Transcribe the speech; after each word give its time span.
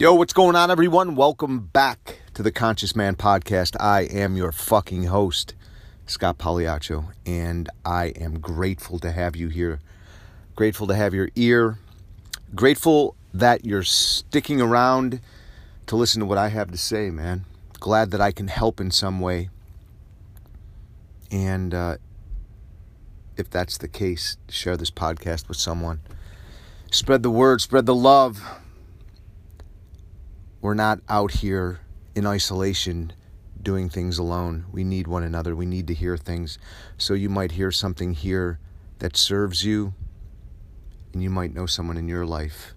Yo, 0.00 0.14
what's 0.14 0.32
going 0.32 0.56
on, 0.56 0.70
everyone? 0.70 1.14
Welcome 1.14 1.68
back 1.74 2.20
to 2.32 2.42
the 2.42 2.50
Conscious 2.50 2.96
Man 2.96 3.16
Podcast. 3.16 3.76
I 3.78 4.04
am 4.04 4.34
your 4.34 4.50
fucking 4.50 5.04
host, 5.04 5.52
Scott 6.06 6.38
Pagliaccio, 6.38 7.12
and 7.26 7.68
I 7.84 8.06
am 8.16 8.40
grateful 8.40 8.98
to 8.98 9.12
have 9.12 9.36
you 9.36 9.50
here. 9.50 9.78
Grateful 10.56 10.86
to 10.86 10.94
have 10.94 11.12
your 11.12 11.28
ear. 11.36 11.76
Grateful 12.54 13.14
that 13.34 13.66
you're 13.66 13.82
sticking 13.82 14.58
around 14.62 15.20
to 15.84 15.96
listen 15.96 16.20
to 16.20 16.26
what 16.26 16.38
I 16.38 16.48
have 16.48 16.70
to 16.70 16.78
say, 16.78 17.10
man. 17.10 17.44
Glad 17.78 18.10
that 18.12 18.22
I 18.22 18.32
can 18.32 18.48
help 18.48 18.80
in 18.80 18.90
some 18.90 19.20
way. 19.20 19.50
And 21.30 21.74
uh, 21.74 21.96
if 23.36 23.50
that's 23.50 23.76
the 23.76 23.86
case, 23.86 24.38
share 24.48 24.78
this 24.78 24.90
podcast 24.90 25.46
with 25.46 25.58
someone. 25.58 26.00
Spread 26.90 27.22
the 27.22 27.30
word, 27.30 27.60
spread 27.60 27.84
the 27.84 27.94
love 27.94 28.42
we're 30.60 30.74
not 30.74 31.00
out 31.08 31.32
here 31.32 31.80
in 32.14 32.26
isolation 32.26 33.12
doing 33.62 33.88
things 33.88 34.18
alone. 34.18 34.66
We 34.72 34.84
need 34.84 35.06
one 35.06 35.22
another. 35.22 35.54
We 35.54 35.66
need 35.66 35.86
to 35.88 35.94
hear 35.94 36.16
things. 36.16 36.58
So 36.96 37.14
you 37.14 37.28
might 37.28 37.52
hear 37.52 37.70
something 37.70 38.14
here 38.14 38.58
that 38.98 39.16
serves 39.16 39.64
you, 39.64 39.94
and 41.12 41.22
you 41.22 41.30
might 41.30 41.54
know 41.54 41.66
someone 41.66 41.96
in 41.96 42.08
your 42.08 42.26
life 42.26 42.74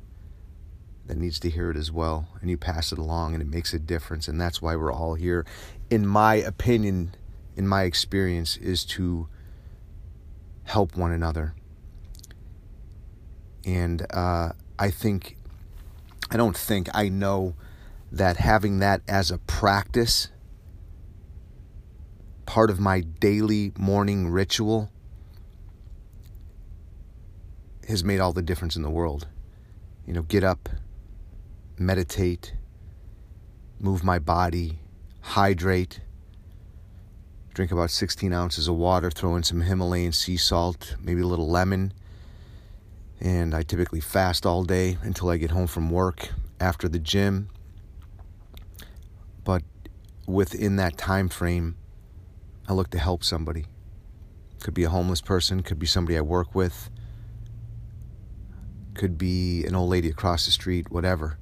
that 1.05 1.17
needs 1.17 1.39
to 1.39 1.49
hear 1.49 1.69
it 1.69 1.77
as 1.77 1.91
well. 1.91 2.27
And 2.41 2.49
you 2.49 2.57
pass 2.57 2.91
it 2.91 2.97
along, 2.97 3.33
and 3.33 3.41
it 3.41 3.49
makes 3.49 3.73
a 3.73 3.79
difference. 3.79 4.27
And 4.27 4.39
that's 4.39 4.61
why 4.61 4.75
we're 4.75 4.91
all 4.91 5.15
here. 5.15 5.45
In 5.89 6.07
my 6.07 6.35
opinion, 6.35 7.15
in 7.55 7.67
my 7.67 7.83
experience, 7.83 8.57
is 8.57 8.85
to 8.85 9.27
help 10.63 10.95
one 10.95 11.11
another. 11.11 11.55
And 13.65 14.05
uh, 14.09 14.53
I 14.79 14.89
think, 14.91 15.37
I 16.31 16.37
don't 16.37 16.57
think, 16.57 16.89
I 16.93 17.09
know 17.09 17.55
that 18.13 18.37
having 18.37 18.77
that 18.77 19.01
as 19.07 19.31
a 19.31 19.39
practice, 19.39 20.27
part 22.45 22.69
of 22.69 22.79
my 22.79 23.01
daily 23.01 23.71
morning 23.75 24.29
ritual, 24.29 24.91
has 27.87 28.03
made 28.03 28.19
all 28.19 28.31
the 28.31 28.43
difference 28.43 28.75
in 28.75 28.83
the 28.83 28.89
world. 28.89 29.27
You 30.05 30.13
know, 30.13 30.21
get 30.21 30.43
up, 30.43 30.69
meditate, 31.79 32.53
move 33.79 34.03
my 34.03 34.19
body, 34.19 34.77
hydrate, 35.21 35.99
drink 37.55 37.71
about 37.71 37.89
16 37.89 38.31
ounces 38.31 38.67
of 38.67 38.75
water, 38.75 39.09
throw 39.09 39.35
in 39.35 39.41
some 39.41 39.61
Himalayan 39.61 40.11
sea 40.11 40.37
salt, 40.37 40.97
maybe 41.01 41.21
a 41.21 41.27
little 41.27 41.49
lemon. 41.49 41.93
And 43.19 43.55
I 43.55 43.63
typically 43.63 44.01
fast 44.01 44.45
all 44.45 44.63
day 44.63 44.99
until 45.01 45.29
I 45.29 45.37
get 45.37 45.49
home 45.49 45.65
from 45.65 45.89
work 45.89 46.29
after 46.59 46.87
the 46.87 46.99
gym 46.99 47.49
within 50.25 50.77
that 50.77 50.97
time 50.97 51.29
frame, 51.29 51.75
I 52.67 52.73
look 52.73 52.89
to 52.91 52.99
help 52.99 53.23
somebody. 53.23 53.65
Could 54.61 54.73
be 54.73 54.83
a 54.83 54.89
homeless 54.89 55.21
person, 55.21 55.61
could 55.61 55.79
be 55.79 55.85
somebody 55.85 56.17
I 56.17 56.21
work 56.21 56.55
with, 56.55 56.89
could 58.93 59.17
be 59.17 59.65
an 59.65 59.75
old 59.75 59.89
lady 59.89 60.09
across 60.09 60.45
the 60.45 60.51
street, 60.51 60.91
whatever. 60.91 61.37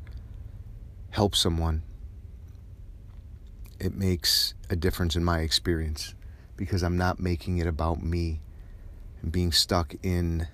Help 1.11 1.35
someone. 1.35 1.83
It 3.79 3.95
makes 3.95 4.53
a 4.69 4.75
difference 4.75 5.15
in 5.15 5.23
my 5.23 5.39
experience 5.39 6.15
because 6.55 6.83
I'm 6.83 6.97
not 6.97 7.19
making 7.19 7.57
it 7.57 7.67
about 7.67 8.01
me 8.01 8.41
and 9.21 9.31
being 9.31 9.51
stuck 9.51 9.93
in 10.03 10.47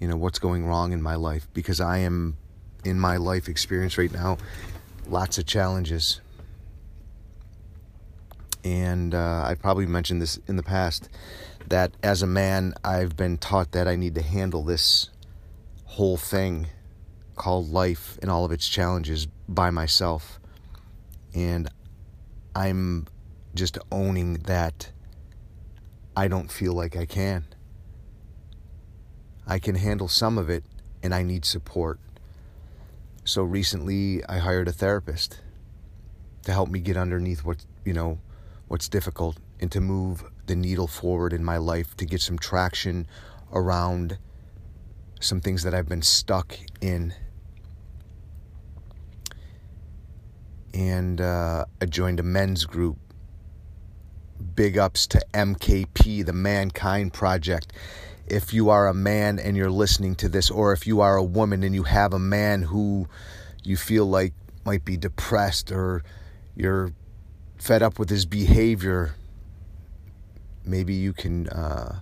you 0.00 0.08
know 0.08 0.16
what's 0.16 0.38
going 0.38 0.66
wrong 0.66 0.92
in 0.92 1.00
my 1.00 1.14
life 1.14 1.48
because 1.54 1.80
I 1.80 1.98
am 1.98 2.36
in 2.84 2.98
my 2.98 3.16
life 3.16 3.48
experience 3.48 3.96
right 3.96 4.12
now 4.12 4.38
lots 5.06 5.38
of 5.38 5.46
challenges. 5.46 6.20
And 8.64 9.14
uh, 9.14 9.44
I've 9.46 9.60
probably 9.60 9.86
mentioned 9.86 10.22
this 10.22 10.38
in 10.48 10.56
the 10.56 10.62
past 10.62 11.10
that 11.68 11.92
as 12.02 12.22
a 12.22 12.26
man, 12.26 12.74
I've 12.82 13.16
been 13.16 13.36
taught 13.36 13.72
that 13.72 13.86
I 13.86 13.96
need 13.96 14.14
to 14.14 14.22
handle 14.22 14.64
this 14.64 15.10
whole 15.84 16.16
thing 16.16 16.68
called 17.36 17.68
life 17.68 18.18
and 18.22 18.30
all 18.30 18.44
of 18.44 18.52
its 18.52 18.68
challenges 18.68 19.26
by 19.48 19.70
myself. 19.70 20.40
And 21.34 21.68
I'm 22.56 23.06
just 23.54 23.78
owning 23.92 24.34
that 24.44 24.90
I 26.16 26.28
don't 26.28 26.50
feel 26.50 26.72
like 26.72 26.96
I 26.96 27.06
can. 27.06 27.44
I 29.46 29.58
can 29.58 29.74
handle 29.74 30.08
some 30.08 30.38
of 30.38 30.48
it 30.48 30.64
and 31.02 31.14
I 31.14 31.22
need 31.22 31.44
support. 31.44 31.98
So 33.24 33.42
recently 33.42 34.24
I 34.24 34.38
hired 34.38 34.68
a 34.68 34.72
therapist 34.72 35.40
to 36.44 36.52
help 36.52 36.70
me 36.70 36.78
get 36.78 36.96
underneath 36.96 37.44
what, 37.44 37.64
you 37.84 37.92
know, 37.92 38.18
what's 38.68 38.88
difficult 38.88 39.38
and 39.60 39.70
to 39.72 39.80
move 39.80 40.24
the 40.46 40.56
needle 40.56 40.86
forward 40.86 41.32
in 41.32 41.44
my 41.44 41.56
life 41.56 41.96
to 41.96 42.04
get 42.04 42.20
some 42.20 42.38
traction 42.38 43.06
around 43.52 44.18
some 45.20 45.40
things 45.40 45.62
that 45.62 45.74
I've 45.74 45.88
been 45.88 46.02
stuck 46.02 46.56
in. 46.80 47.14
And 50.72 51.20
uh, 51.20 51.66
I 51.80 51.86
joined 51.86 52.20
a 52.20 52.24
men's 52.24 52.64
group. 52.64 52.98
Big 54.54 54.76
ups 54.76 55.06
to 55.08 55.24
MKP, 55.32 56.26
the 56.26 56.32
Mankind 56.32 57.12
Project 57.12 57.72
if 58.26 58.54
you 58.54 58.70
are 58.70 58.88
a 58.88 58.94
man 58.94 59.38
and 59.38 59.56
you're 59.56 59.70
listening 59.70 60.14
to 60.16 60.28
this, 60.28 60.50
or 60.50 60.72
if 60.72 60.86
you 60.86 61.00
are 61.00 61.16
a 61.16 61.22
woman 61.22 61.62
and 61.62 61.74
you 61.74 61.82
have 61.82 62.12
a 62.12 62.18
man 62.18 62.62
who 62.62 63.06
you 63.62 63.76
feel 63.76 64.06
like 64.06 64.32
might 64.64 64.84
be 64.84 64.96
depressed 64.96 65.70
or 65.70 66.02
you're 66.56 66.92
fed 67.56 67.82
up 67.82 67.98
with 67.98 68.10
his 68.10 68.26
behavior, 68.26 69.14
maybe 70.64 70.94
you 70.94 71.12
can 71.12 71.48
uh, 71.48 72.00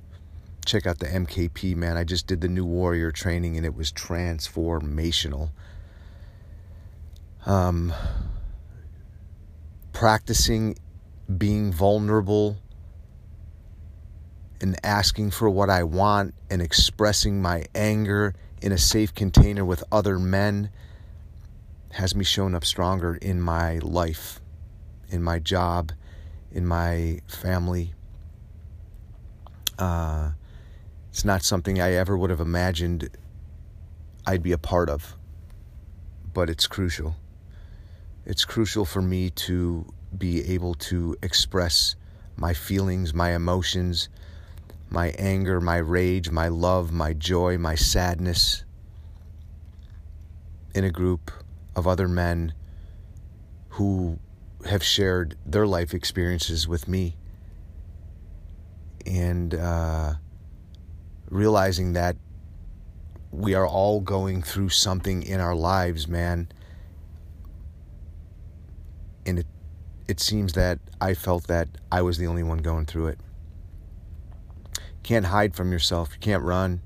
check 0.65 0.87
out 0.87 0.99
the 0.99 1.07
MKP, 1.07 1.77
man. 1.77 1.97
I 1.97 2.05
just 2.05 2.27
did 2.27 2.41
the 2.41 2.49
new 2.49 2.65
warrior 2.65 3.11
training 3.11 3.57
and 3.57 3.67
it 3.67 3.75
was 3.75 3.93
transformational. 3.93 5.51
Um, 7.45 7.93
practicing 9.93 10.77
being 11.39 11.73
vulnerable 11.73 12.57
and 14.61 14.77
asking 14.85 15.31
for 15.33 15.51
what 15.51 15.69
I 15.69 15.83
want 15.83 16.35
and 16.51 16.62
expressing 16.62 17.43
my 17.43 17.65
anger 17.75 18.35
in 18.61 18.71
a 18.71 18.79
safe 18.79 19.12
container 19.15 19.65
with 19.65 19.83
other 19.91 20.19
men 20.19 20.71
has 21.91 22.15
me 22.15 22.25
shown 22.25 22.55
up 22.55 22.65
stronger 22.65 23.17
in 23.17 23.41
my 23.41 23.79
life, 23.79 24.41
in 25.12 25.23
my 25.23 25.39
job, 25.39 25.93
in 26.50 26.67
my 26.67 27.21
family. 27.28 27.95
Uh, 29.78 30.31
it's 31.11 31.25
not 31.25 31.43
something 31.43 31.81
I 31.81 31.93
ever 31.93 32.17
would 32.17 32.31
have 32.31 32.41
imagined 32.41 33.11
I'd 34.27 34.43
be 34.43 34.53
a 34.53 34.59
part 34.59 34.89
of, 34.89 35.17
but 36.33 36.49
it's 36.49 36.67
crucial. 36.67 37.17
It's 38.25 38.45
crucial 38.45 38.84
for 38.84 39.03
me 39.03 39.31
to 39.31 39.93
be 40.17 40.55
able 40.55 40.75
to 40.75 41.17
express 41.23 41.97
my 42.37 42.55
feelings, 42.55 43.12
my 43.12 43.34
emotions, 43.34 44.09
my 44.91 45.09
anger, 45.19 45.61
my 45.61 45.79
rage, 45.79 46.31
my 46.31 46.49
love, 46.49 46.93
my 46.93 47.12
joy, 47.12 47.59
my 47.59 47.75
sadness 47.75 48.65
in 50.75 50.84
a 50.84 50.91
group 50.91 51.31
of 51.75 51.87
other 51.87 52.09
men 52.09 52.53
who 53.71 54.19
have 54.67 54.83
shared 54.83 55.37
their 55.45 55.67
life 55.67 55.95
experiences 55.95 56.69
with 56.69 56.89
me. 56.89 57.17
And 59.05 59.55
uh, 59.55 60.14
realizing 61.29 61.94
that 61.94 62.17
we 63.32 63.55
are 63.55 63.67
all 63.67 64.00
going 64.00 64.43
through 64.43 64.69
something 64.69 65.23
in 65.23 65.41
our 65.41 65.55
lives, 65.55 66.06
man. 66.06 66.49
And 69.25 69.38
it, 69.41 69.47
it 70.06 70.20
seems 70.20 70.53
that 70.53 70.79
I 71.00 71.14
felt 71.14 71.47
that 71.49 71.69
I 71.91 72.03
was 72.03 72.19
the 72.19 72.26
only 72.26 72.43
one 72.43 72.59
going 72.59 72.87
through 72.87 73.09
it. 73.09 73.19
Can't 75.03 75.26
hide 75.26 75.56
from 75.56 75.73
yourself. 75.73 76.11
You 76.12 76.20
can't 76.20 76.43
run. 76.43 76.82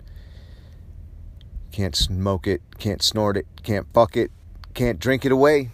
Can't 1.72 1.94
smoke 1.94 2.46
it. 2.46 2.62
Can't 2.78 3.02
snort 3.02 3.36
it. 3.36 3.46
Can't 3.62 3.86
fuck 3.92 4.16
it. 4.16 4.30
Can't 4.72 4.98
drink 4.98 5.24
it 5.26 5.32
away. 5.32 5.70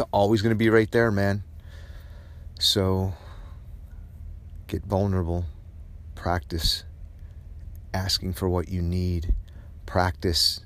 It's 0.00 0.08
always 0.12 0.40
going 0.40 0.54
to 0.54 0.58
be 0.58 0.70
right 0.70 0.90
there, 0.90 1.10
man. 1.10 1.42
So 2.58 3.12
get 4.66 4.82
vulnerable. 4.82 5.44
Practice 6.14 6.84
asking 7.92 8.32
for 8.32 8.48
what 8.48 8.70
you 8.70 8.80
need. 8.80 9.34
Practice 9.84 10.60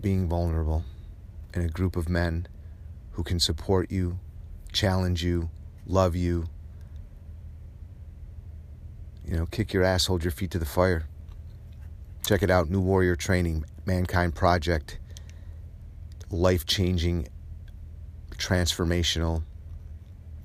being 0.00 0.28
vulnerable 0.28 0.84
in 1.52 1.62
a 1.62 1.68
group 1.68 1.96
of 1.96 2.08
men 2.08 2.46
who 3.10 3.24
can 3.24 3.40
support 3.40 3.90
you, 3.90 4.20
challenge 4.72 5.24
you, 5.24 5.50
love 5.84 6.14
you, 6.14 6.46
you 9.26 9.36
know, 9.36 9.46
kick 9.46 9.72
your 9.72 9.82
ass, 9.82 10.06
hold 10.06 10.22
your 10.22 10.30
feet 10.30 10.52
to 10.52 10.60
the 10.60 10.64
fire. 10.64 11.06
Check 12.24 12.44
it 12.44 12.50
out, 12.52 12.70
New 12.70 12.80
Warrior 12.80 13.16
Training, 13.16 13.64
Mankind 13.84 14.36
Project. 14.36 15.00
Life 16.30 16.66
changing, 16.66 17.28
transformational 18.36 19.42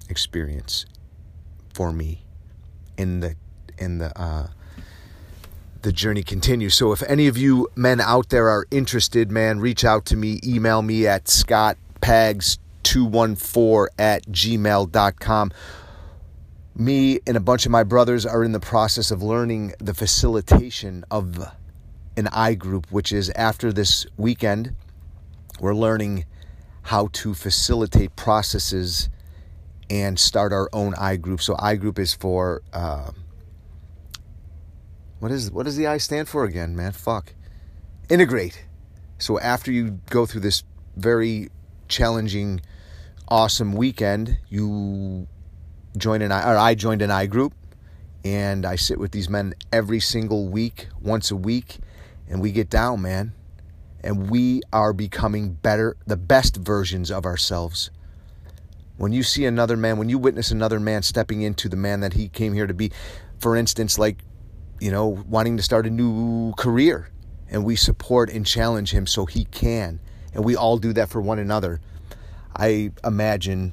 experience 0.09 0.85
for 1.73 1.91
me 1.91 2.23
in 2.97 3.19
the 3.19 3.35
in 3.77 3.97
the 3.97 4.17
uh, 4.19 4.47
the 5.81 5.91
journey 5.91 6.23
continues. 6.23 6.73
So 6.75 6.93
if 6.93 7.03
any 7.03 7.27
of 7.27 7.37
you 7.37 7.67
men 7.75 8.01
out 8.01 8.29
there 8.29 8.49
are 8.49 8.65
interested, 8.71 9.29
man, 9.31 9.59
reach 9.59 9.85
out 9.85 10.05
to 10.05 10.15
me, 10.15 10.39
email 10.43 10.81
me 10.81 11.05
at 11.05 11.25
scottpags214 11.25 13.87
at 13.99 14.25
gmail.com. 14.27 15.51
Me 16.75 17.19
and 17.27 17.37
a 17.37 17.39
bunch 17.39 17.67
of 17.67 17.71
my 17.71 17.83
brothers 17.83 18.25
are 18.25 18.43
in 18.43 18.51
the 18.51 18.59
process 18.59 19.11
of 19.11 19.21
learning 19.21 19.75
the 19.77 19.93
facilitation 19.93 21.05
of 21.11 21.37
an 22.17 22.27
I 22.29 22.55
group, 22.55 22.87
which 22.89 23.11
is 23.11 23.29
after 23.31 23.71
this 23.71 24.07
weekend, 24.17 24.73
we're 25.59 25.75
learning 25.75 26.25
how 26.83 27.07
to 27.13 27.33
facilitate 27.33 28.15
processes 28.15 29.09
and 29.89 30.19
start 30.19 30.51
our 30.51 30.69
own 30.73 30.93
I 30.95 31.15
group. 31.15 31.41
So 31.41 31.55
I 31.59 31.75
group 31.75 31.99
is 31.99 32.13
for 32.13 32.61
uh, 32.73 33.11
what 35.19 35.31
is 35.31 35.51
what 35.51 35.63
does 35.63 35.77
the 35.77 35.87
I 35.87 35.97
stand 35.97 36.27
for 36.27 36.43
again, 36.43 36.75
man? 36.75 36.91
Fuck. 36.91 37.33
Integrate. 38.09 38.65
So 39.19 39.39
after 39.39 39.71
you 39.71 40.01
go 40.09 40.25
through 40.25 40.41
this 40.41 40.63
very 40.97 41.49
challenging, 41.87 42.61
awesome 43.29 43.73
weekend, 43.73 44.37
you 44.49 45.27
join 45.95 46.21
an 46.21 46.31
I 46.31 46.51
or 46.51 46.57
I 46.57 46.75
joined 46.75 47.01
an 47.01 47.11
I 47.11 47.27
group 47.27 47.53
and 48.25 48.65
I 48.65 48.75
sit 48.75 48.99
with 48.99 49.11
these 49.11 49.29
men 49.29 49.53
every 49.71 49.99
single 49.99 50.47
week, 50.47 50.87
once 51.01 51.31
a 51.31 51.35
week, 51.35 51.77
and 52.27 52.41
we 52.41 52.51
get 52.51 52.69
down, 52.69 53.01
man. 53.01 53.33
And 54.03 54.29
we 54.29 54.61
are 54.73 54.93
becoming 54.93 55.53
better, 55.53 55.95
the 56.05 56.17
best 56.17 56.57
versions 56.57 57.09
of 57.09 57.25
ourselves. 57.25 57.89
When 58.97 59.13
you 59.13 59.23
see 59.23 59.45
another 59.45 59.77
man, 59.77 59.97
when 59.97 60.09
you 60.09 60.17
witness 60.17 60.51
another 60.51 60.79
man 60.79 61.03
stepping 61.03 61.41
into 61.41 61.69
the 61.69 61.77
man 61.77 62.01
that 62.01 62.13
he 62.13 62.27
came 62.27 62.53
here 62.53 62.67
to 62.67 62.73
be, 62.73 62.91
for 63.39 63.55
instance, 63.55 63.97
like 63.97 64.17
you 64.83 64.91
know, 64.91 65.07
wanting 65.29 65.55
to 65.55 65.63
start 65.63 65.87
a 65.87 65.89
new 65.89 66.53
career. 66.57 67.09
And 67.49 67.63
we 67.63 67.77
support 67.77 68.29
and 68.29 68.45
challenge 68.45 68.91
him 68.91 69.07
so 69.07 69.25
he 69.25 69.45
can. 69.45 70.01
And 70.33 70.43
we 70.43 70.57
all 70.57 70.77
do 70.77 70.91
that 70.93 71.07
for 71.07 71.21
one 71.21 71.39
another. 71.39 71.79
I 72.53 72.91
imagine 73.01 73.71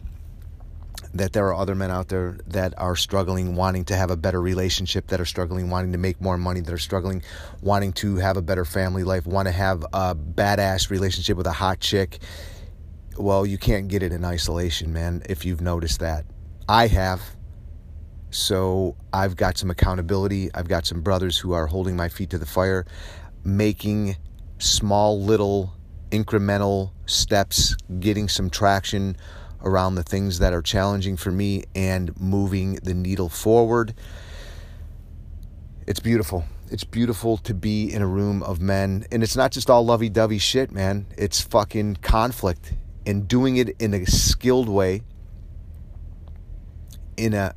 that 1.13 1.33
there 1.33 1.47
are 1.47 1.55
other 1.55 1.75
men 1.75 1.91
out 1.91 2.09
there 2.09 2.39
that 2.47 2.73
are 2.79 2.95
struggling, 2.95 3.57
wanting 3.57 3.85
to 3.87 3.97
have 3.97 4.11
a 4.11 4.17
better 4.17 4.41
relationship, 4.41 5.09
that 5.09 5.21
are 5.21 5.25
struggling, 5.25 5.69
wanting 5.69 5.93
to 5.93 5.99
make 5.99 6.21
more 6.21 6.37
money, 6.37 6.61
that 6.61 6.73
are 6.73 6.79
struggling, 6.79 7.23
wanting 7.61 7.93
to 7.93 8.17
have 8.17 8.37
a 8.37 8.43
better 8.43 8.65
family 8.65 9.03
life, 9.03 9.27
want 9.27 9.49
to 9.49 9.53
have 9.53 9.83
a 9.93 10.15
badass 10.15 10.91
relationship 10.91 11.37
with 11.37 11.47
a 11.47 11.53
hot 11.53 11.81
chick. 11.81 12.19
Well, 13.17 13.45
you 13.45 13.59
can't 13.59 13.89
get 13.89 14.03
it 14.03 14.13
in 14.13 14.25
isolation, 14.25 14.93
man, 14.93 15.23
if 15.29 15.45
you've 15.45 15.61
noticed 15.61 16.01
that. 16.01 16.25
I 16.69 16.87
have. 16.87 17.21
So 18.31 18.97
I've 19.13 19.35
got 19.35 19.59
some 19.59 19.71
accountability. 19.71 20.51
I've 20.55 20.69
got 20.69 20.87
some 20.87 21.01
brothers 21.01 21.37
who 21.37 21.53
are 21.53 21.67
holding 21.67 21.97
my 21.97 22.09
feet 22.09 22.31
to 22.31 22.39
the 22.39 22.47
fire, 22.47 22.87
making 23.43 24.17
small 24.59 25.21
little 25.21 25.75
incremental 26.11 26.93
steps, 27.07 27.75
getting 27.99 28.29
some 28.29 28.49
traction 28.49 29.17
around 29.63 29.95
the 29.95 30.03
things 30.03 30.39
that 30.39 30.53
are 30.53 30.63
challenging 30.63 31.17
for 31.17 31.31
me 31.31 31.65
and 31.75 32.19
moving 32.21 32.75
the 32.77 32.95
needle 32.95 33.29
forward. 33.29 33.95
It's 35.87 36.01
beautiful. 36.01 36.45
It's 36.71 36.85
beautiful 36.85 37.37
to 37.39 37.53
be 37.53 37.93
in 37.93 38.01
a 38.01 38.07
room 38.07 38.43
of 38.43 38.61
men. 38.61 39.07
And 39.11 39.23
it's 39.23 39.37
not 39.37 39.51
just 39.51 39.69
all 39.69 39.85
lovey 39.85 40.09
dovey 40.09 40.39
shit, 40.39 40.71
man. 40.71 41.07
It's 41.19 41.41
fucking 41.41 41.97
conflict 41.97 42.75
and 43.05 43.27
doing 43.27 43.57
it 43.57 43.75
in 43.81 43.93
a 43.93 44.07
skilled 44.07 44.69
way, 44.69 45.03
in 47.17 47.35
a 47.35 47.55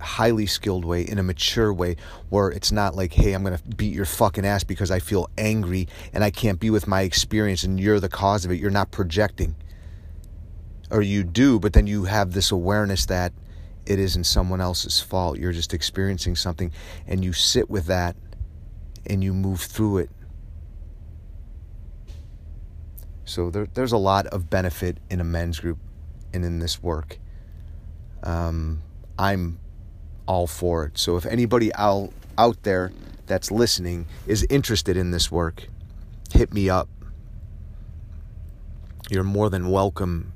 highly 0.00 0.46
skilled 0.46 0.84
way, 0.84 1.02
in 1.02 1.18
a 1.18 1.22
mature 1.22 1.72
way, 1.72 1.96
where 2.30 2.48
it's 2.48 2.72
not 2.72 2.96
like, 2.96 3.12
hey, 3.12 3.32
I'm 3.32 3.44
going 3.44 3.56
to 3.56 3.62
beat 3.76 3.94
your 3.94 4.04
fucking 4.04 4.44
ass 4.44 4.64
because 4.64 4.90
I 4.90 4.98
feel 4.98 5.30
angry 5.38 5.86
and 6.12 6.24
I 6.24 6.30
can't 6.30 6.58
be 6.58 6.70
with 6.70 6.88
my 6.88 7.02
experience 7.02 7.62
and 7.62 7.78
you're 7.78 8.00
the 8.00 8.08
cause 8.08 8.44
of 8.44 8.50
it. 8.50 8.58
You're 8.58 8.70
not 8.70 8.90
projecting. 8.90 9.54
Or 10.92 11.00
you 11.02 11.24
do, 11.24 11.58
but 11.58 11.72
then 11.72 11.86
you 11.86 12.04
have 12.04 12.32
this 12.32 12.52
awareness 12.52 13.06
that 13.06 13.32
it 13.86 13.98
isn't 13.98 14.24
someone 14.24 14.60
else's 14.60 15.00
fault. 15.00 15.38
You're 15.38 15.52
just 15.52 15.74
experiencing 15.74 16.36
something 16.36 16.70
and 17.06 17.24
you 17.24 17.32
sit 17.32 17.68
with 17.68 17.86
that 17.86 18.14
and 19.06 19.24
you 19.24 19.32
move 19.32 19.60
through 19.60 19.98
it. 19.98 20.10
So 23.24 23.50
there, 23.50 23.66
there's 23.72 23.92
a 23.92 23.98
lot 23.98 24.26
of 24.26 24.50
benefit 24.50 24.98
in 25.08 25.20
a 25.20 25.24
men's 25.24 25.58
group 25.58 25.78
and 26.34 26.44
in 26.44 26.58
this 26.58 26.82
work. 26.82 27.18
Um, 28.22 28.82
I'm 29.18 29.58
all 30.26 30.46
for 30.46 30.84
it. 30.84 30.98
So 30.98 31.16
if 31.16 31.26
anybody 31.26 31.74
out 31.74 32.12
out 32.38 32.62
there 32.62 32.92
that's 33.26 33.50
listening 33.50 34.06
is 34.26 34.46
interested 34.50 34.96
in 34.96 35.10
this 35.10 35.30
work, 35.30 35.66
hit 36.32 36.52
me 36.52 36.68
up. 36.68 36.88
You're 39.10 39.24
more 39.24 39.50
than 39.50 39.70
welcome 39.70 40.31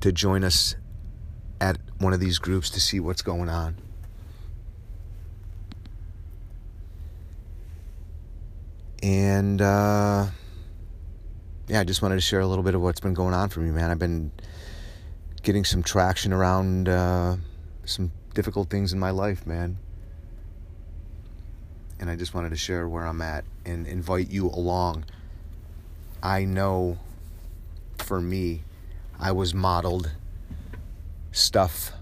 to 0.00 0.12
join 0.12 0.44
us 0.44 0.76
at 1.60 1.78
one 1.98 2.12
of 2.12 2.20
these 2.20 2.38
groups 2.38 2.70
to 2.70 2.80
see 2.80 3.00
what's 3.00 3.22
going 3.22 3.48
on. 3.48 3.76
And 9.02 9.60
uh, 9.60 10.26
yeah, 11.68 11.80
I 11.80 11.84
just 11.84 12.02
wanted 12.02 12.16
to 12.16 12.20
share 12.20 12.40
a 12.40 12.46
little 12.46 12.64
bit 12.64 12.74
of 12.74 12.80
what's 12.80 13.00
been 13.00 13.14
going 13.14 13.34
on 13.34 13.48
for 13.48 13.60
me, 13.60 13.70
man. 13.70 13.90
I've 13.90 13.98
been 13.98 14.32
getting 15.42 15.64
some 15.64 15.82
traction 15.82 16.32
around 16.32 16.88
uh, 16.88 17.36
some 17.84 18.10
difficult 18.34 18.70
things 18.70 18.92
in 18.92 18.98
my 18.98 19.10
life, 19.10 19.46
man. 19.46 19.78
And 22.00 22.08
I 22.08 22.16
just 22.16 22.34
wanted 22.34 22.50
to 22.50 22.56
share 22.56 22.88
where 22.88 23.04
I'm 23.04 23.20
at 23.22 23.44
and 23.64 23.86
invite 23.86 24.30
you 24.30 24.46
along. 24.48 25.04
I 26.22 26.44
know 26.44 26.98
for 27.98 28.20
me, 28.20 28.62
I 29.20 29.32
was 29.32 29.52
modeled 29.52 30.12
stuff, 31.32 31.92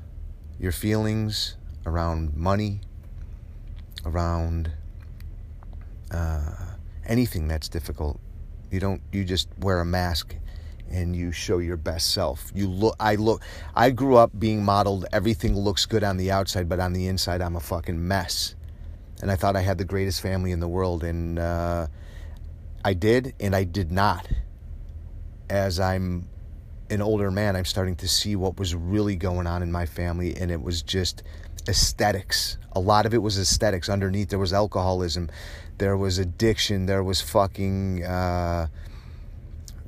your 0.59 0.73
feelings 0.73 1.57
around 1.87 2.37
money, 2.37 2.81
around 4.05 4.71
uh, 6.11 6.53
anything 7.07 7.49
that's 7.49 7.69
difficult. 7.69 8.21
You 8.71 8.81
don't, 8.81 9.01
you 9.13 9.25
just 9.25 9.49
wear 9.59 9.81
a 9.81 9.85
mask 9.85 10.37
and 10.91 11.17
you 11.17 11.33
show 11.33 11.59
your 11.59 11.77
best 11.77 12.13
self. 12.13 12.51
You 12.55 12.69
look 12.69 12.95
I 13.01 13.17
look 13.17 13.43
I 13.75 13.91
grew 13.91 14.17
up 14.17 14.31
being 14.39 14.65
modeled 14.65 15.05
everything 15.13 15.57
looks 15.57 15.85
good 15.85 16.05
on 16.05 16.17
the 16.17 16.31
outside 16.31 16.69
but 16.69 16.79
on 16.79 16.93
the 16.93 17.09
inside 17.09 17.41
I'm 17.41 17.57
a 17.57 17.61
fucking 17.61 18.07
mess. 18.07 18.55
And 19.21 19.31
I 19.31 19.37
thought 19.37 19.57
I 19.57 19.63
had 19.63 19.79
the 19.79 19.85
greatest 19.85 20.21
family 20.21 20.53
in 20.53 20.61
the 20.61 20.69
world 20.69 21.03
and 21.03 21.39
uh, 21.39 21.87
I 22.85 22.93
did 22.93 23.35
and 23.41 23.57
I 23.57 23.65
did 23.65 23.91
not. 23.91 24.29
As 25.49 25.81
I'm 25.81 26.29
an 26.91 27.03
older 27.03 27.31
man, 27.31 27.57
I'm 27.57 27.65
starting 27.65 27.97
to 27.97 28.09
see 28.09 28.37
what 28.37 28.59
was 28.59 28.75
really 28.75 29.17
going 29.17 29.47
on 29.47 29.63
in 29.63 29.73
my 29.73 29.87
family 29.87 30.37
and 30.37 30.51
it 30.51 30.63
was 30.63 30.83
just 30.83 31.23
aesthetics. 31.69 32.59
A 32.73 32.81
lot 32.81 33.07
of 33.07 33.15
it 33.15 33.19
was 33.19 33.39
aesthetics. 33.39 33.89
Underneath 33.89 34.29
there 34.29 34.39
was 34.39 34.53
alcoholism, 34.53 35.31
there 35.79 35.97
was 35.97 36.19
addiction, 36.19 36.87
there 36.87 37.03
was 37.03 37.21
fucking 37.21 38.05
uh, 38.05 38.69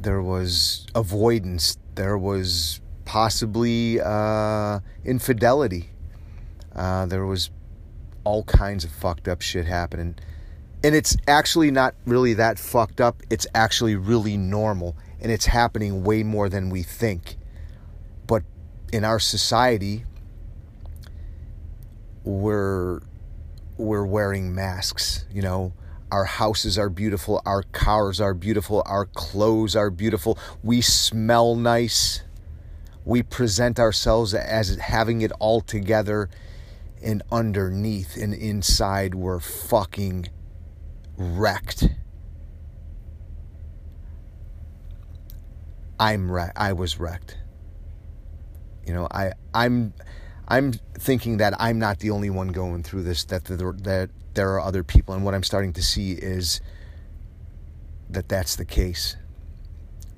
there 0.01 0.23
was 0.23 0.87
avoidance, 0.95 1.77
there 1.95 2.17
was 2.17 2.81
possibly 3.05 4.01
uh, 4.01 4.81
infidelity, 5.05 5.91
uh, 6.75 7.07
there 7.07 7.27
was 7.27 7.51
all 8.25 8.45
kinds 8.45 8.85
of 8.85 8.91
fucked 8.91 9.29
up 9.29 9.41
shit 9.41 9.67
happening. 9.67 10.17
And 10.85 10.95
it's 10.95 11.17
actually 11.27 11.73
not 11.73 11.95
really 12.07 12.35
that 12.35 12.59
fucked 12.59 13.01
up, 13.01 13.23
it's 13.31 13.47
actually 13.55 13.97
really 13.97 14.37
normal, 14.37 14.97
and 15.21 15.33
it's 15.33 15.47
happening 15.47 16.05
way 16.05 16.23
more 16.23 16.49
than 16.49 16.71
we 16.71 16.83
think. 16.83 17.37
But 18.27 18.43
in 18.93 19.05
our 19.05 19.19
society, 19.19 20.05
we're 22.25 23.01
we're 23.77 24.05
wearing 24.05 24.55
masks, 24.55 25.25
you 25.31 25.41
know, 25.41 25.73
our 26.11 26.25
houses 26.25 26.79
are 26.79 26.89
beautiful. 26.89 27.43
Our 27.45 27.63
cars 27.65 28.21
are 28.21 28.33
beautiful. 28.33 28.83
Our 28.87 29.07
clothes 29.07 29.77
are 29.77 29.91
beautiful. 29.91 30.39
We 30.63 30.81
smell 30.81 31.55
nice. 31.55 32.23
We 33.05 33.23
present 33.23 33.79
ourselves 33.79 34.33
as 34.33 34.77
having 34.77 35.21
it 35.21 35.33
all 35.39 35.61
together. 35.61 36.31
And 37.03 37.23
underneath 37.31 38.17
and 38.17 38.35
inside, 38.35 39.15
we're 39.15 39.39
fucking 39.39 40.29
wrecked. 41.17 41.89
I'm 45.99 46.31
wrecked. 46.31 46.57
I 46.57 46.73
was 46.73 46.99
wrecked. 46.99 47.37
You 48.87 48.95
know, 48.95 49.09
I 49.11 49.33
I'm 49.53 49.93
I'm 50.47 50.73
thinking 50.95 51.39
that 51.39 51.55
I'm 51.59 51.79
not 51.79 51.99
the 51.99 52.11
only 52.11 52.31
one 52.31 52.49
going 52.49 52.83
through 52.83 53.03
this. 53.03 53.25
That 53.25 53.45
the, 53.45 53.57
that 53.83 54.11
there 54.35 54.51
are 54.51 54.61
other 54.61 54.83
people, 54.83 55.15
and 55.15 55.25
what 55.25 55.35
I'm 55.35 55.43
starting 55.43 55.73
to 55.75 55.83
see 55.83 56.13
is 56.13 56.61
that 58.09 58.29
that's 58.29 58.57
the 58.57 58.65
case. 58.65 59.17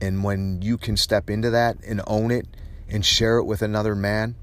And 0.01 0.25
when 0.25 0.63
you 0.63 0.79
can 0.79 0.97
step 0.97 1.29
into 1.29 1.51
that 1.51 1.77
and 1.87 2.01
own 2.07 2.31
it 2.31 2.47
and 2.89 3.05
share 3.05 3.39
it 3.39 3.45
with 3.45 3.61
another 3.61 3.95
man, 3.95 4.35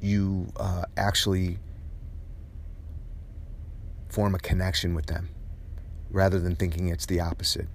you 0.00 0.52
uh, 0.56 0.84
actually 0.96 1.58
form 4.08 4.34
a 4.34 4.38
connection 4.38 4.94
with 4.94 5.06
them 5.06 5.28
rather 6.10 6.38
than 6.38 6.56
thinking 6.56 6.88
it's 6.88 7.06
the 7.06 7.20
opposite. 7.20 7.68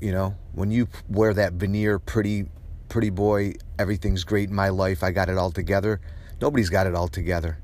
You 0.00 0.12
know, 0.12 0.36
when 0.52 0.70
you 0.70 0.88
wear 1.08 1.34
that 1.34 1.54
veneer, 1.54 1.98
pretty, 1.98 2.46
pretty 2.88 3.10
boy, 3.10 3.54
everything's 3.78 4.24
great 4.24 4.48
in 4.48 4.54
my 4.54 4.68
life, 4.68 5.02
I 5.02 5.10
got 5.10 5.28
it 5.28 5.36
all 5.36 5.50
together. 5.50 6.00
Nobody's 6.40 6.70
got 6.70 6.86
it 6.86 6.94
all 6.94 7.08
together. 7.08 7.58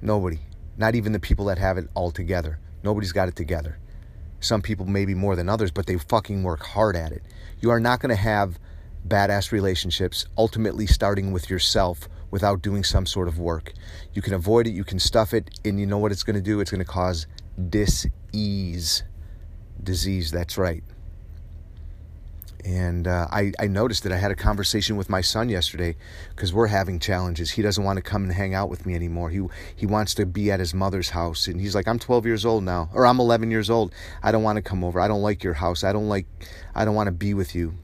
Nobody. 0.00 0.38
Not 0.76 0.94
even 0.94 1.12
the 1.12 1.18
people 1.18 1.46
that 1.46 1.58
have 1.58 1.76
it 1.76 1.88
all 1.94 2.12
together. 2.12 2.60
Nobody's 2.82 3.12
got 3.12 3.28
it 3.28 3.36
together. 3.36 3.78
Some 4.38 4.62
people 4.62 4.86
maybe 4.86 5.14
more 5.14 5.36
than 5.36 5.48
others, 5.48 5.70
but 5.70 5.86
they 5.86 5.98
fucking 5.98 6.42
work 6.42 6.62
hard 6.62 6.96
at 6.96 7.12
it. 7.12 7.22
You 7.60 7.70
are 7.70 7.80
not 7.80 8.00
going 8.00 8.10
to 8.10 8.22
have 8.22 8.58
badass 9.06 9.50
relationships, 9.50 10.26
ultimately 10.38 10.86
starting 10.86 11.32
with 11.32 11.50
yourself 11.50 12.08
without 12.30 12.62
doing 12.62 12.84
some 12.84 13.06
sort 13.06 13.28
of 13.28 13.38
work. 13.38 13.72
You 14.14 14.22
can 14.22 14.34
avoid 14.34 14.66
it, 14.66 14.70
you 14.70 14.84
can 14.84 14.98
stuff 14.98 15.34
it, 15.34 15.50
and 15.64 15.80
you 15.80 15.86
know 15.86 15.98
what 15.98 16.12
it's 16.12 16.22
going 16.22 16.36
to 16.36 16.42
do? 16.42 16.60
It's 16.60 16.70
going 16.70 16.78
to 16.78 16.84
cause 16.84 17.26
dis-ease. 17.68 19.02
Disease, 19.82 20.30
that's 20.30 20.56
right. 20.56 20.84
And 22.70 23.08
uh, 23.08 23.26
I, 23.32 23.50
I 23.58 23.66
noticed 23.66 24.04
that 24.04 24.12
I 24.12 24.16
had 24.16 24.30
a 24.30 24.36
conversation 24.36 24.96
with 24.96 25.10
my 25.10 25.22
son 25.22 25.48
yesterday 25.48 25.96
because 26.28 26.52
we're 26.52 26.68
having 26.68 27.00
challenges. 27.00 27.50
He 27.50 27.62
doesn't 27.62 27.82
want 27.82 27.96
to 27.96 28.02
come 28.02 28.22
and 28.22 28.32
hang 28.32 28.54
out 28.54 28.68
with 28.68 28.86
me 28.86 28.94
anymore. 28.94 29.28
He, 29.30 29.44
he 29.74 29.86
wants 29.86 30.14
to 30.14 30.24
be 30.24 30.52
at 30.52 30.60
his 30.60 30.72
mother's 30.72 31.10
house. 31.10 31.48
And 31.48 31.60
he's 31.60 31.74
like, 31.74 31.88
I'm 31.88 31.98
12 31.98 32.26
years 32.26 32.46
old 32.46 32.62
now, 32.62 32.88
or 32.94 33.06
I'm 33.06 33.18
11 33.18 33.50
years 33.50 33.70
old. 33.70 33.92
I 34.22 34.30
don't 34.30 34.44
want 34.44 34.56
to 34.56 34.62
come 34.62 34.84
over. 34.84 35.00
I 35.00 35.08
don't 35.08 35.20
like 35.20 35.42
your 35.42 35.54
house. 35.54 35.82
I 35.82 35.92
don't 35.92 36.08
like, 36.08 36.26
I 36.72 36.84
don't 36.84 36.94
want 36.94 37.08
to 37.08 37.12
be 37.12 37.34
with 37.34 37.56
you. 37.56 37.74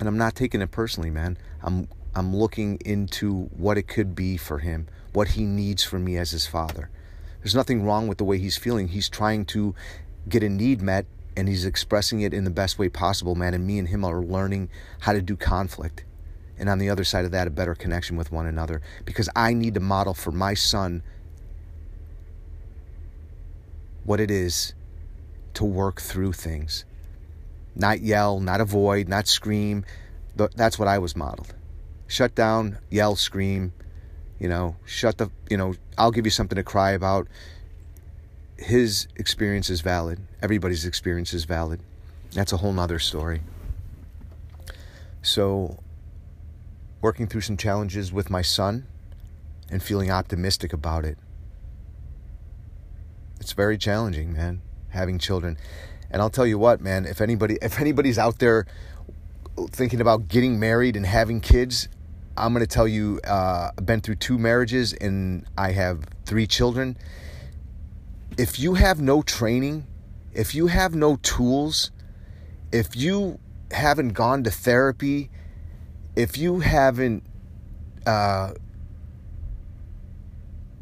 And 0.00 0.08
I'm 0.08 0.18
not 0.18 0.34
taking 0.34 0.60
it 0.60 0.72
personally, 0.72 1.10
man. 1.10 1.38
I'm, 1.62 1.86
I'm 2.16 2.34
looking 2.34 2.78
into 2.84 3.44
what 3.56 3.78
it 3.78 3.84
could 3.84 4.16
be 4.16 4.36
for 4.36 4.58
him, 4.58 4.88
what 5.12 5.28
he 5.28 5.44
needs 5.44 5.84
from 5.84 6.04
me 6.04 6.16
as 6.16 6.32
his 6.32 6.48
father. 6.48 6.90
There's 7.42 7.54
nothing 7.54 7.84
wrong 7.84 8.08
with 8.08 8.18
the 8.18 8.24
way 8.24 8.38
he's 8.38 8.56
feeling. 8.56 8.88
He's 8.88 9.08
trying 9.08 9.44
to 9.46 9.72
get 10.28 10.42
a 10.42 10.48
need 10.48 10.82
met 10.82 11.06
and 11.40 11.48
he's 11.48 11.64
expressing 11.64 12.20
it 12.20 12.34
in 12.34 12.44
the 12.44 12.50
best 12.50 12.78
way 12.78 12.88
possible, 12.88 13.34
man. 13.34 13.54
And 13.54 13.66
me 13.66 13.78
and 13.78 13.88
him 13.88 14.04
are 14.04 14.22
learning 14.22 14.68
how 15.00 15.14
to 15.14 15.22
do 15.22 15.36
conflict. 15.36 16.04
And 16.58 16.68
on 16.68 16.78
the 16.78 16.90
other 16.90 17.02
side 17.02 17.24
of 17.24 17.30
that, 17.30 17.46
a 17.46 17.50
better 17.50 17.74
connection 17.74 18.16
with 18.16 18.30
one 18.30 18.46
another 18.46 18.82
because 19.06 19.30
I 19.34 19.54
need 19.54 19.72
to 19.74 19.80
model 19.80 20.12
for 20.12 20.30
my 20.30 20.52
son 20.52 21.02
what 24.04 24.20
it 24.20 24.30
is 24.30 24.74
to 25.54 25.64
work 25.64 26.00
through 26.00 26.34
things. 26.34 26.84
Not 27.74 28.00
yell, 28.00 28.38
not 28.38 28.60
avoid, 28.60 29.08
not 29.08 29.26
scream. 29.26 29.86
That's 30.36 30.78
what 30.78 30.88
I 30.88 30.98
was 30.98 31.16
modeled. 31.16 31.54
Shut 32.06 32.34
down, 32.34 32.78
yell, 32.90 33.16
scream, 33.16 33.72
you 34.38 34.48
know, 34.48 34.76
shut 34.84 35.16
the, 35.16 35.30
you 35.48 35.56
know, 35.56 35.74
I'll 35.96 36.10
give 36.10 36.26
you 36.26 36.30
something 36.30 36.56
to 36.56 36.62
cry 36.62 36.90
about. 36.90 37.28
His 38.58 39.08
experience 39.16 39.70
is 39.70 39.80
valid. 39.80 40.20
Everybody's 40.42 40.86
experience 40.86 41.32
is 41.34 41.44
valid. 41.44 41.80
That's 42.32 42.52
a 42.52 42.56
whole 42.58 42.72
nother 42.72 42.98
story. 42.98 43.42
So, 45.22 45.78
working 47.00 47.26
through 47.26 47.42
some 47.42 47.56
challenges 47.56 48.12
with 48.12 48.30
my 48.30 48.42
son 48.42 48.86
and 49.70 49.82
feeling 49.82 50.10
optimistic 50.10 50.72
about 50.72 51.04
it. 51.04 51.18
It's 53.38 53.52
very 53.52 53.78
challenging, 53.78 54.32
man, 54.32 54.60
having 54.90 55.18
children. 55.18 55.56
And 56.10 56.20
I'll 56.20 56.30
tell 56.30 56.46
you 56.46 56.58
what, 56.58 56.80
man, 56.80 57.06
if 57.06 57.20
anybody 57.20 57.58
if 57.62 57.80
anybody's 57.80 58.18
out 58.18 58.38
there 58.38 58.66
thinking 59.70 60.00
about 60.00 60.28
getting 60.28 60.58
married 60.58 60.96
and 60.96 61.06
having 61.06 61.40
kids, 61.40 61.88
I'm 62.36 62.52
going 62.52 62.64
to 62.64 62.72
tell 62.74 62.88
you, 62.88 63.20
uh, 63.24 63.70
I've 63.76 63.86
been 63.86 64.00
through 64.00 64.16
two 64.16 64.38
marriages 64.38 64.92
and 64.92 65.46
I 65.56 65.72
have 65.72 66.04
three 66.24 66.46
children. 66.46 66.96
If 68.38 68.58
you 68.58 68.74
have 68.74 69.00
no 69.00 69.22
training, 69.22 69.86
if 70.32 70.54
you 70.54 70.68
have 70.68 70.94
no 70.94 71.16
tools, 71.16 71.90
if 72.72 72.96
you 72.96 73.38
haven't 73.70 74.10
gone 74.10 74.44
to 74.44 74.50
therapy, 74.50 75.30
if 76.16 76.36
you 76.36 76.60
haven't 76.60 77.24
uh, 78.06 78.52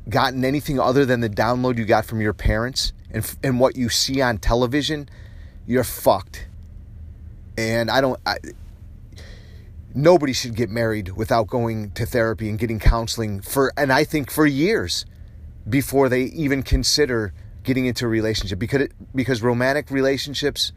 gotten 0.09 0.45
anything 0.45 0.81
other 0.81 1.05
than 1.05 1.21
the 1.21 1.31
download 1.31 1.79
you 1.79 1.85
got 1.85 2.05
from 2.05 2.21
your 2.21 2.35
parents 2.35 2.93
and, 3.11 3.37
and 3.43 3.61
what 3.61 3.77
you 3.77 3.89
see 3.89 4.21
on 4.21 4.39
television, 4.39 5.09
you're 5.67 5.85
fucked. 5.85 6.47
And 7.57 7.91
I 7.91 8.01
don't. 8.01 8.21
I, 8.25 8.39
nobody 9.95 10.33
should 10.33 10.55
get 10.55 10.71
married 10.71 11.11
without 11.17 11.49
going 11.49 11.91
to 11.93 12.07
therapy 12.07 12.49
and 12.49 12.59
getting 12.59 12.79
counseling 12.79 13.41
for 13.41 13.73
and 13.77 13.93
I 13.93 14.05
think 14.05 14.31
for 14.31 14.47
years 14.47 15.05
before 15.69 16.09
they 16.09 16.23
even 16.23 16.63
consider 16.63 17.33
getting 17.69 17.85
into 17.85 18.07
a 18.07 18.09
relationship 18.09 18.59
because 18.59 18.81
it, 18.81 18.93
because 19.15 19.43
romantic 19.43 19.91
relationships 19.91 20.73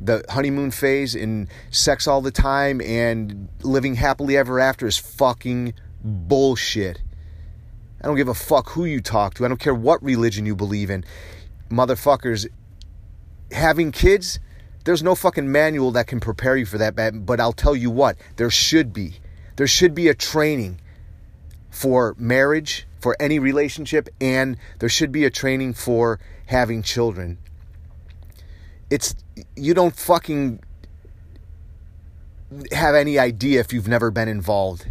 the 0.00 0.24
honeymoon 0.30 0.70
phase 0.70 1.14
and 1.14 1.46
sex 1.70 2.08
all 2.08 2.22
the 2.22 2.30
time 2.30 2.80
and 2.80 3.48
living 3.62 3.94
happily 3.94 4.34
ever 4.34 4.58
after 4.58 4.86
is 4.86 4.96
fucking 4.96 5.74
bullshit. 6.02 7.02
I 8.00 8.06
don't 8.06 8.16
give 8.16 8.28
a 8.28 8.34
fuck 8.34 8.70
who 8.70 8.86
you 8.86 9.02
talk 9.02 9.34
to. 9.34 9.44
I 9.44 9.48
don't 9.48 9.60
care 9.60 9.74
what 9.74 10.02
religion 10.02 10.46
you 10.46 10.56
believe 10.56 10.88
in. 10.88 11.04
Motherfuckers 11.70 12.46
having 13.52 13.92
kids 13.92 14.38
there's 14.84 15.02
no 15.02 15.14
fucking 15.14 15.50
manual 15.52 15.90
that 15.92 16.06
can 16.06 16.20
prepare 16.20 16.56
you 16.56 16.64
for 16.64 16.78
that, 16.78 16.94
but 17.26 17.40
I'll 17.40 17.52
tell 17.52 17.76
you 17.76 17.90
what, 17.90 18.16
there 18.36 18.50
should 18.50 18.92
be. 18.92 19.16
There 19.56 19.66
should 19.66 19.94
be 19.94 20.08
a 20.08 20.14
training 20.14 20.80
for 21.76 22.14
marriage, 22.16 22.86
for 23.00 23.14
any 23.20 23.38
relationship, 23.38 24.08
and 24.18 24.56
there 24.78 24.88
should 24.88 25.12
be 25.12 25.26
a 25.26 25.30
training 25.30 25.74
for 25.74 26.18
having 26.46 26.82
children. 26.82 27.36
It's, 28.88 29.14
you 29.56 29.74
don't 29.74 29.94
fucking 29.94 30.60
have 32.72 32.94
any 32.94 33.18
idea 33.18 33.60
if 33.60 33.74
you've 33.74 33.88
never 33.88 34.10
been 34.10 34.26
involved. 34.26 34.90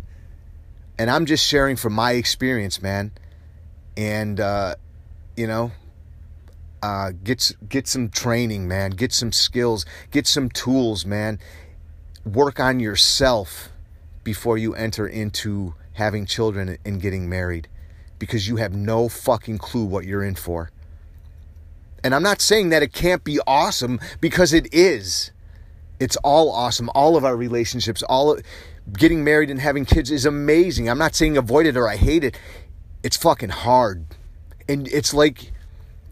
And 1.00 1.10
I'm 1.10 1.26
just 1.26 1.44
sharing 1.44 1.76
from 1.76 1.94
my 1.94 2.12
experience, 2.12 2.84
man. 2.84 3.14
And, 3.98 4.40
uh, 4.40 4.76
you 5.36 5.48
know, 5.48 5.72
uh, 6.84 7.14
get 7.24 7.52
get 7.68 7.88
some 7.88 8.10
training, 8.10 8.68
man. 8.68 8.92
Get 8.92 9.12
some 9.12 9.32
skills. 9.32 9.88
Get 10.12 10.28
some 10.28 10.50
tools, 10.50 11.04
man. 11.04 11.40
Work 12.24 12.60
on 12.60 12.80
yourself 12.80 13.70
before 14.24 14.60
you 14.60 14.76
enter 14.76 15.08
into 15.08 15.74
having 15.96 16.26
children 16.26 16.78
and 16.86 17.02
getting 17.02 17.28
married, 17.28 17.68
because 18.20 18.48
you 18.48 18.58
have 18.58 18.74
no 18.74 19.10
fucking 19.10 19.58
clue 19.58 19.86
what 19.86 20.06
you're 20.06 20.24
in 20.24 20.36
for. 20.36 20.72
And 22.04 22.14
I'm 22.14 22.24
not 22.24 22.40
saying 22.40 22.70
that 22.70 22.84
it 22.84 22.94
can't 22.94 23.24
be 23.24 23.40
awesome 23.48 24.00
because 24.22 24.54
it 24.54 24.72
is. 24.72 25.32
It's 26.00 26.16
all 26.18 26.52
awesome. 26.52 26.90
All 26.94 27.18
of 27.18 27.26
our 27.26 27.36
relationships, 27.36 28.04
all 28.04 28.38
getting 28.94 29.24
married 29.24 29.50
and 29.50 29.60
having 29.60 29.86
kids 29.86 30.12
is 30.12 30.26
amazing. 30.26 30.90
I'm 30.90 31.00
not 31.00 31.16
saying 31.16 31.36
avoid 31.36 31.66
it 31.66 31.76
or 31.76 31.90
I 31.90 31.96
hate 31.96 32.24
it. 32.24 32.38
It's 33.02 33.18
fucking 33.18 33.50
hard. 33.50 34.06
And 34.70 34.88
it's 34.90 35.14
like 35.14 35.52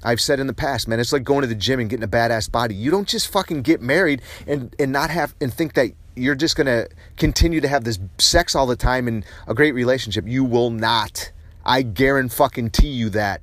I've 0.04 0.20
said 0.20 0.40
in 0.40 0.48
the 0.48 0.54
past, 0.54 0.88
man, 0.88 1.00
it's 1.00 1.14
like 1.14 1.24
going 1.24 1.42
to 1.42 1.48
the 1.48 1.56
gym 1.56 1.80
and 1.80 1.90
getting 1.90 2.04
a 2.04 2.08
badass 2.08 2.52
body. 2.52 2.76
You 2.76 2.90
don't 2.90 3.08
just 3.08 3.28
fucking 3.28 3.62
get 3.62 3.82
married 3.82 4.22
and, 4.48 4.76
and 4.80 4.92
not 4.92 5.10
have 5.10 5.36
and 5.40 5.54
think 5.54 5.74
that 5.74 5.92
you're 6.16 6.36
just 6.36 6.56
gonna 6.56 6.88
continue 7.18 7.62
to 7.62 7.68
have 7.68 7.84
this 7.84 8.00
sex 8.18 8.56
all 8.56 8.66
the 8.66 8.76
time 8.76 9.08
in 9.08 9.24
a 9.48 9.54
great 9.54 9.74
relationship. 9.74 10.28
You 10.28 10.44
will 10.44 10.70
not. 10.70 11.32
I 11.66 11.82
guarantee 11.82 12.88
you 12.88 13.10
that. 13.12 13.42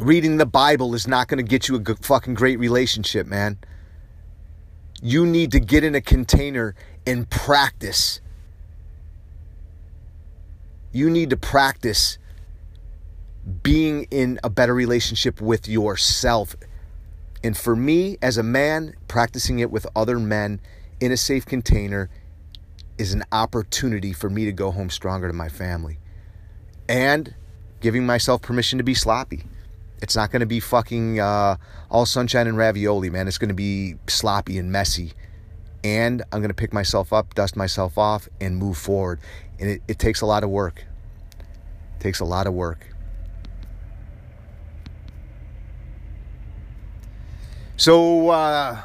Reading 0.00 0.38
the 0.38 0.46
Bible 0.46 0.94
is 0.94 1.06
not 1.06 1.28
going 1.28 1.36
to 1.36 1.48
get 1.48 1.68
you 1.68 1.74
a 1.74 1.78
good, 1.78 2.02
fucking 2.02 2.32
great 2.32 2.58
relationship, 2.58 3.26
man. 3.26 3.58
You 5.02 5.26
need 5.26 5.52
to 5.52 5.60
get 5.60 5.84
in 5.84 5.94
a 5.94 6.00
container 6.00 6.74
and 7.06 7.28
practice. 7.28 8.22
You 10.92 11.10
need 11.10 11.30
to 11.30 11.36
practice 11.36 12.16
being 13.62 14.04
in 14.10 14.40
a 14.42 14.48
better 14.48 14.74
relationship 14.74 15.40
with 15.40 15.68
yourself. 15.68 16.56
And 17.42 17.56
for 17.56 17.74
me, 17.74 18.18
as 18.20 18.36
a 18.36 18.42
man, 18.42 18.94
practicing 19.08 19.60
it 19.60 19.70
with 19.70 19.86
other 19.96 20.18
men 20.18 20.60
in 21.00 21.10
a 21.10 21.16
safe 21.16 21.46
container 21.46 22.10
is 22.98 23.14
an 23.14 23.24
opportunity 23.32 24.12
for 24.12 24.28
me 24.28 24.44
to 24.44 24.52
go 24.52 24.70
home 24.70 24.90
stronger 24.90 25.26
to 25.26 25.32
my 25.32 25.48
family. 25.48 25.98
And 26.88 27.34
giving 27.80 28.04
myself 28.04 28.42
permission 28.42 28.78
to 28.78 28.84
be 28.84 28.94
sloppy. 28.94 29.44
It's 30.02 30.16
not 30.16 30.30
going 30.30 30.40
to 30.40 30.46
be 30.46 30.60
fucking 30.60 31.20
uh, 31.20 31.56
all 31.90 32.06
sunshine 32.06 32.46
and 32.46 32.56
ravioli, 32.56 33.10
man. 33.10 33.28
It's 33.28 33.38
going 33.38 33.48
to 33.48 33.54
be 33.54 33.96
sloppy 34.06 34.58
and 34.58 34.70
messy. 34.70 35.12
And 35.82 36.22
I'm 36.30 36.40
going 36.40 36.50
to 36.50 36.54
pick 36.54 36.72
myself 36.72 37.12
up, 37.12 37.34
dust 37.34 37.56
myself 37.56 37.96
off, 37.96 38.28
and 38.40 38.56
move 38.56 38.76
forward. 38.76 39.20
And 39.58 39.70
it, 39.70 39.82
it 39.88 39.98
takes 39.98 40.20
a 40.20 40.26
lot 40.26 40.44
of 40.44 40.50
work. 40.50 40.84
It 41.38 42.00
takes 42.00 42.20
a 42.20 42.24
lot 42.24 42.46
of 42.46 42.54
work. 42.54 42.86
So, 47.80 48.28
uh, 48.28 48.82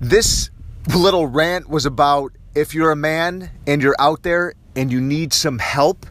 this 0.00 0.50
little 0.92 1.28
rant 1.28 1.68
was 1.68 1.86
about 1.86 2.32
if 2.56 2.74
you're 2.74 2.90
a 2.90 2.96
man 2.96 3.52
and 3.68 3.80
you're 3.80 3.94
out 4.00 4.24
there 4.24 4.54
and 4.74 4.90
you 4.90 5.00
need 5.00 5.32
some 5.32 5.60
help 5.60 6.04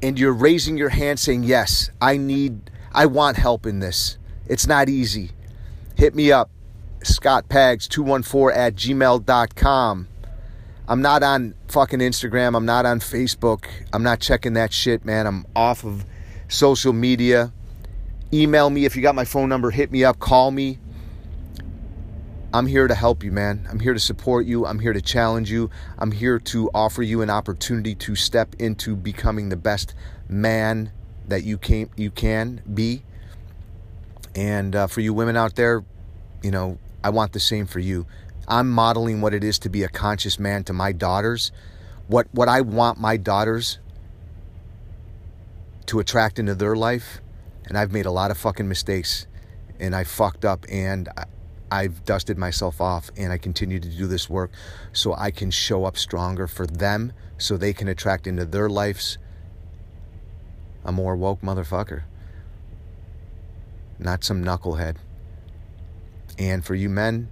and 0.00 0.16
you're 0.16 0.32
raising 0.32 0.78
your 0.78 0.90
hand 0.90 1.18
saying, 1.18 1.42
Yes, 1.42 1.90
I 2.00 2.16
need, 2.16 2.70
I 2.92 3.06
want 3.06 3.38
help 3.38 3.66
in 3.66 3.80
this. 3.80 4.18
It's 4.46 4.68
not 4.68 4.88
easy. 4.88 5.32
Hit 5.96 6.14
me 6.14 6.30
up, 6.30 6.48
scottpags214 7.00 8.56
at 8.56 8.76
gmail.com. 8.76 10.08
I'm 10.86 11.02
not 11.02 11.24
on 11.24 11.54
fucking 11.66 11.98
Instagram. 11.98 12.56
I'm 12.56 12.66
not 12.66 12.86
on 12.86 13.00
Facebook. 13.00 13.66
I'm 13.92 14.04
not 14.04 14.20
checking 14.20 14.52
that 14.52 14.72
shit, 14.72 15.04
man. 15.04 15.26
I'm 15.26 15.44
off 15.56 15.84
of 15.84 16.04
social 16.46 16.92
media. 16.92 17.52
Email 18.32 18.70
me 18.70 18.84
if 18.84 18.94
you 18.94 19.02
got 19.02 19.14
my 19.14 19.24
phone 19.24 19.48
number. 19.48 19.70
Hit 19.70 19.90
me 19.90 20.04
up. 20.04 20.18
Call 20.20 20.50
me. 20.50 20.78
I'm 22.52 22.66
here 22.66 22.86
to 22.86 22.94
help 22.94 23.22
you, 23.22 23.32
man. 23.32 23.66
I'm 23.70 23.80
here 23.80 23.94
to 23.94 24.00
support 24.00 24.46
you. 24.46 24.66
I'm 24.66 24.78
here 24.78 24.92
to 24.92 25.00
challenge 25.00 25.50
you. 25.50 25.70
I'm 25.98 26.12
here 26.12 26.38
to 26.38 26.70
offer 26.74 27.02
you 27.02 27.22
an 27.22 27.30
opportunity 27.30 27.94
to 27.96 28.14
step 28.16 28.54
into 28.58 28.96
becoming 28.96 29.48
the 29.48 29.56
best 29.56 29.94
man 30.28 30.92
that 31.28 31.44
you 31.44 31.58
can 31.58 31.90
you 31.96 32.10
can 32.10 32.62
be. 32.72 33.02
And 34.34 34.74
uh, 34.74 34.86
for 34.86 35.00
you 35.00 35.12
women 35.12 35.36
out 35.36 35.56
there, 35.56 35.84
you 36.42 36.50
know, 36.50 36.78
I 37.02 37.10
want 37.10 37.32
the 37.32 37.40
same 37.40 37.66
for 37.66 37.78
you. 37.78 38.06
I'm 38.46 38.70
modeling 38.70 39.20
what 39.20 39.32
it 39.32 39.44
is 39.44 39.58
to 39.60 39.68
be 39.68 39.84
a 39.84 39.88
conscious 39.88 40.38
man 40.38 40.64
to 40.64 40.72
my 40.72 40.92
daughters. 40.92 41.52
What 42.06 42.26
what 42.32 42.48
I 42.48 42.60
want 42.60 42.98
my 42.98 43.16
daughters 43.16 43.78
to 45.86 45.98
attract 45.98 46.38
into 46.38 46.54
their 46.54 46.76
life 46.76 47.20
and 47.70 47.78
I've 47.78 47.92
made 47.92 48.04
a 48.04 48.10
lot 48.10 48.32
of 48.32 48.36
fucking 48.36 48.68
mistakes 48.68 49.28
and 49.78 49.94
I 49.94 50.02
fucked 50.02 50.44
up 50.44 50.66
and 50.68 51.08
I've 51.70 52.04
dusted 52.04 52.36
myself 52.36 52.80
off 52.80 53.12
and 53.16 53.32
I 53.32 53.38
continue 53.38 53.78
to 53.78 53.88
do 53.88 54.08
this 54.08 54.28
work 54.28 54.50
so 54.92 55.14
I 55.14 55.30
can 55.30 55.52
show 55.52 55.84
up 55.84 55.96
stronger 55.96 56.48
for 56.48 56.66
them 56.66 57.12
so 57.38 57.56
they 57.56 57.72
can 57.72 57.86
attract 57.86 58.26
into 58.26 58.44
their 58.44 58.68
lives 58.68 59.18
a 60.84 60.90
more 60.90 61.14
woke 61.14 61.42
motherfucker. 61.42 62.02
Not 64.00 64.24
some 64.24 64.44
knucklehead. 64.44 64.96
And 66.38 66.64
for 66.64 66.74
you 66.74 66.88
men, 66.88 67.28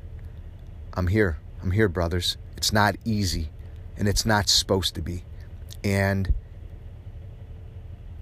I'm 0.95 1.09
here. 1.09 1.39
I'm 1.63 1.73
here, 1.73 1.89
brothers. 1.89 2.37
It's 2.57 2.73
not 2.73 2.95
easy 3.05 3.49
and 3.97 4.07
it's 4.07 4.25
not 4.25 4.49
supposed 4.49 4.95
to 4.95 5.03
be. 5.03 5.25
And 5.83 6.33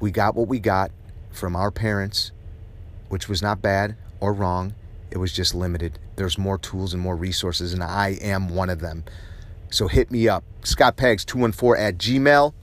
we 0.01 0.11
got 0.11 0.35
what 0.35 0.49
we 0.49 0.61
got 0.61 0.91
from 1.37 1.55
our 1.55 1.71
parents, 1.71 2.33
which 3.09 3.28
was 3.28 3.43
not 3.43 3.62
bad 3.62 3.97
or 4.21 4.33
wrong. 4.33 4.75
It 5.11 5.19
was 5.19 5.33
just 5.33 5.55
limited. 5.55 5.99
There's 6.16 6.38
more 6.38 6.59
tools 6.59 6.93
and 6.95 7.02
more 7.02 7.16
resources, 7.16 7.73
and 7.73 7.83
I 7.83 8.19
am 8.21 8.49
one 8.49 8.71
of 8.71 8.81
them. 8.81 9.05
So 9.71 9.88
hit 9.88 10.11
me 10.11 10.28
up, 10.28 10.45
Scott 10.64 10.97
scottpags214 10.97 11.78
at 11.78 11.99
gmail. 11.99 12.55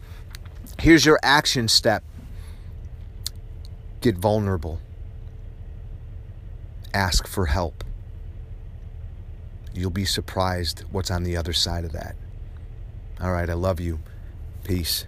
Here's 0.80 1.06
your 1.06 1.20
action 1.22 1.68
step 1.68 2.03
get 4.01 4.18
vulnerable, 4.18 4.82
ask 6.94 7.25
for 7.27 7.46
help. 7.46 7.84
You'll 9.74 9.89
be 9.92 10.06
surprised 10.06 10.84
what's 10.92 11.10
on 11.10 11.24
the 11.24 11.38
other 11.38 11.53
side 11.53 11.86
of 11.86 11.94
that. 11.94 12.15
All 13.21 13.32
right, 13.32 13.50
I 13.50 13.54
love 13.54 13.80
you. 13.80 14.00
Peace. 14.63 15.06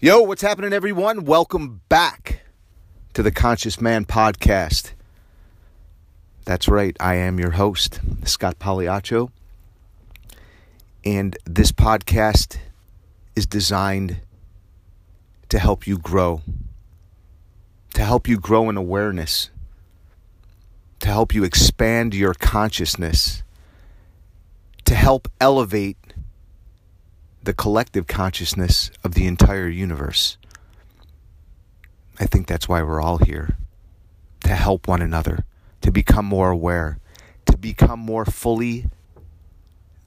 Yo, 0.00 0.20
what's 0.20 0.42
happening, 0.42 0.72
everyone? 0.72 1.24
Welcome 1.24 1.80
back 1.88 2.42
to 3.14 3.22
the 3.24 3.32
Conscious 3.32 3.80
Man 3.80 4.04
Podcast. 4.04 4.92
That's 6.44 6.68
right, 6.68 6.96
I 7.00 7.16
am 7.16 7.40
your 7.40 7.50
host, 7.50 7.98
Scott 8.22 8.60
Pagliaccio. 8.60 9.32
And 11.04 11.36
this 11.44 11.72
podcast 11.72 12.58
is 13.34 13.44
designed 13.44 14.20
to 15.48 15.58
help 15.58 15.84
you 15.84 15.98
grow, 15.98 16.42
to 17.94 18.04
help 18.04 18.28
you 18.28 18.38
grow 18.38 18.70
in 18.70 18.76
awareness, 18.76 19.50
to 21.00 21.08
help 21.08 21.34
you 21.34 21.42
expand 21.42 22.14
your 22.14 22.34
consciousness, 22.34 23.42
to 24.84 24.94
help 24.94 25.26
elevate 25.40 25.96
the 27.48 27.54
collective 27.54 28.06
consciousness 28.06 28.90
of 29.02 29.14
the 29.14 29.26
entire 29.26 29.68
universe. 29.68 30.36
I 32.20 32.26
think 32.26 32.46
that's 32.46 32.68
why 32.68 32.82
we're 32.82 33.00
all 33.00 33.16
here 33.16 33.56
to 34.44 34.50
help 34.50 34.86
one 34.86 35.00
another, 35.00 35.46
to 35.80 35.90
become 35.90 36.26
more 36.26 36.50
aware, 36.50 36.98
to 37.46 37.56
become 37.56 38.00
more 38.00 38.26
fully 38.26 38.84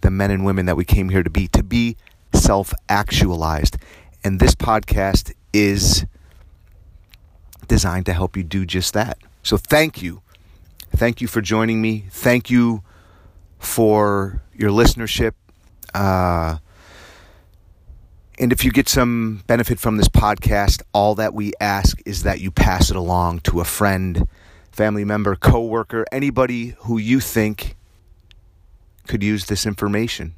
the 0.01 0.11
men 0.11 0.29
and 0.29 0.45
women 0.45 0.67
that 0.67 0.77
we 0.77 0.85
came 0.85 1.09
here 1.09 1.23
to 1.23 1.31
be, 1.31 1.47
to 1.47 1.63
be 1.63 1.97
self 2.31 2.75
actualized. 2.87 3.75
And 4.23 4.39
this 4.39 4.53
podcast 4.53 5.33
is 5.51 6.05
designed 7.67 8.05
to 8.05 8.13
help 8.13 8.37
you 8.37 8.43
do 8.43 8.67
just 8.67 8.93
that. 8.93 9.17
So 9.41 9.57
thank 9.57 9.99
you. 9.99 10.21
Thank 10.95 11.21
you 11.21 11.27
for 11.27 11.41
joining 11.41 11.81
me. 11.81 12.05
Thank 12.11 12.51
you 12.51 12.83
for 13.57 14.43
your 14.53 14.69
listenership. 14.69 15.33
Uh, 15.91 16.59
and 18.41 18.51
if 18.51 18.65
you 18.65 18.71
get 18.71 18.89
some 18.89 19.43
benefit 19.45 19.77
from 19.77 19.97
this 19.97 20.07
podcast, 20.09 20.81
all 20.93 21.13
that 21.13 21.35
we 21.35 21.53
ask 21.61 22.01
is 22.07 22.23
that 22.23 22.41
you 22.41 22.49
pass 22.49 22.89
it 22.89 22.95
along 22.95 23.41
to 23.41 23.61
a 23.61 23.63
friend, 23.63 24.27
family 24.71 25.05
member, 25.05 25.35
coworker, 25.35 26.05
anybody 26.11 26.73
who 26.79 26.97
you 26.97 27.19
think 27.19 27.75
could 29.07 29.21
use 29.21 29.45
this 29.45 29.67
information. 29.67 30.33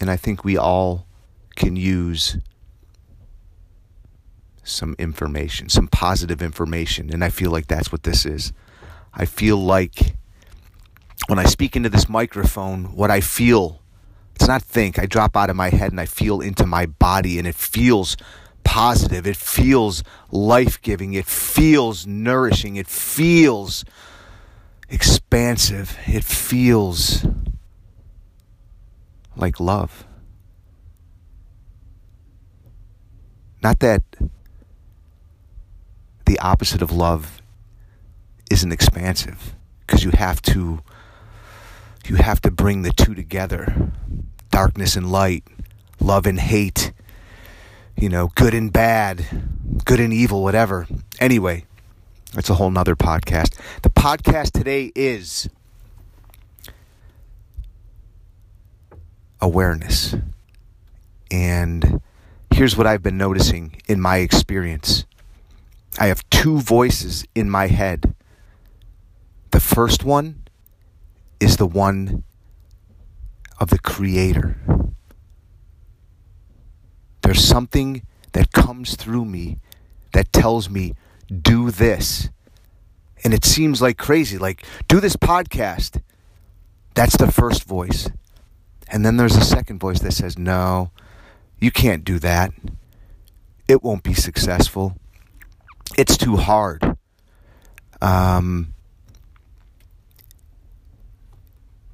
And 0.00 0.10
I 0.10 0.16
think 0.16 0.44
we 0.44 0.56
all 0.56 1.06
can 1.56 1.76
use 1.76 2.38
some 4.64 4.96
information, 4.98 5.68
some 5.68 5.88
positive 5.88 6.40
information. 6.40 7.12
And 7.12 7.22
I 7.22 7.28
feel 7.28 7.50
like 7.50 7.66
that's 7.66 7.92
what 7.92 8.04
this 8.04 8.24
is. 8.24 8.54
I 9.12 9.26
feel 9.26 9.58
like 9.58 10.14
when 11.26 11.38
I 11.38 11.44
speak 11.44 11.76
into 11.76 11.90
this 11.90 12.08
microphone, 12.08 12.96
what 12.96 13.10
I 13.10 13.20
feel 13.20 13.81
it's 14.34 14.48
not 14.48 14.62
think. 14.62 14.98
I 14.98 15.06
drop 15.06 15.36
out 15.36 15.50
of 15.50 15.56
my 15.56 15.70
head 15.70 15.90
and 15.90 16.00
I 16.00 16.06
feel 16.06 16.40
into 16.40 16.66
my 16.66 16.86
body 16.86 17.38
and 17.38 17.46
it 17.46 17.54
feels 17.54 18.16
positive. 18.64 19.26
It 19.26 19.36
feels 19.36 20.02
life 20.30 20.80
giving. 20.82 21.14
It 21.14 21.26
feels 21.26 22.06
nourishing. 22.06 22.76
It 22.76 22.88
feels 22.88 23.84
expansive. 24.88 25.98
It 26.06 26.24
feels 26.24 27.26
like 29.36 29.60
love. 29.60 30.04
Not 33.62 33.78
that 33.80 34.02
the 36.26 36.38
opposite 36.40 36.82
of 36.82 36.90
love 36.90 37.40
isn't 38.50 38.72
expansive, 38.72 39.54
because 39.80 40.04
you 40.04 40.10
have 40.10 40.42
to 40.42 40.82
you 42.08 42.16
have 42.16 42.40
to 42.42 42.50
bring 42.50 42.82
the 42.82 42.92
two 42.92 43.14
together 43.14 43.92
darkness 44.50 44.96
and 44.96 45.10
light, 45.10 45.44
love 45.98 46.26
and 46.26 46.38
hate, 46.38 46.92
you 47.96 48.08
know, 48.08 48.28
good 48.34 48.54
and 48.54 48.72
bad, 48.72 49.24
good 49.84 49.98
and 49.98 50.12
evil, 50.12 50.42
whatever. 50.42 50.86
Anyway, 51.20 51.64
that's 52.34 52.50
a 52.50 52.54
whole 52.54 52.70
nother 52.70 52.94
podcast. 52.94 53.58
The 53.82 53.90
podcast 53.90 54.52
today 54.52 54.92
is 54.94 55.48
awareness. 59.40 60.14
And 61.30 62.00
here's 62.52 62.76
what 62.76 62.86
I've 62.86 63.02
been 63.02 63.18
noticing 63.18 63.80
in 63.88 64.00
my 64.00 64.18
experience 64.18 65.04
I 65.98 66.06
have 66.06 66.28
two 66.30 66.58
voices 66.58 67.24
in 67.34 67.50
my 67.50 67.66
head. 67.66 68.14
The 69.50 69.60
first 69.60 70.04
one 70.04 70.41
is 71.42 71.56
the 71.56 71.66
one 71.66 72.22
of 73.58 73.70
the 73.70 73.78
Creator. 73.78 74.56
There's 77.22 77.44
something 77.44 78.02
that 78.32 78.52
comes 78.52 78.94
through 78.94 79.24
me 79.24 79.58
that 80.12 80.32
tells 80.32 80.70
me, 80.70 80.94
do 81.28 81.70
this. 81.70 82.28
And 83.24 83.34
it 83.34 83.44
seems 83.44 83.82
like 83.82 83.98
crazy, 83.98 84.38
like, 84.38 84.64
do 84.86 85.00
this 85.00 85.16
podcast. 85.16 86.00
That's 86.94 87.16
the 87.16 87.30
first 87.30 87.64
voice. 87.64 88.08
And 88.88 89.04
then 89.04 89.16
there's 89.16 89.36
a 89.36 89.44
second 89.44 89.80
voice 89.80 90.00
that 90.00 90.12
says, 90.12 90.38
no, 90.38 90.90
you 91.58 91.70
can't 91.70 92.04
do 92.04 92.18
that. 92.20 92.52
It 93.66 93.82
won't 93.82 94.02
be 94.02 94.14
successful. 94.14 94.96
It's 95.96 96.16
too 96.16 96.36
hard. 96.36 96.96
Um, 98.00 98.74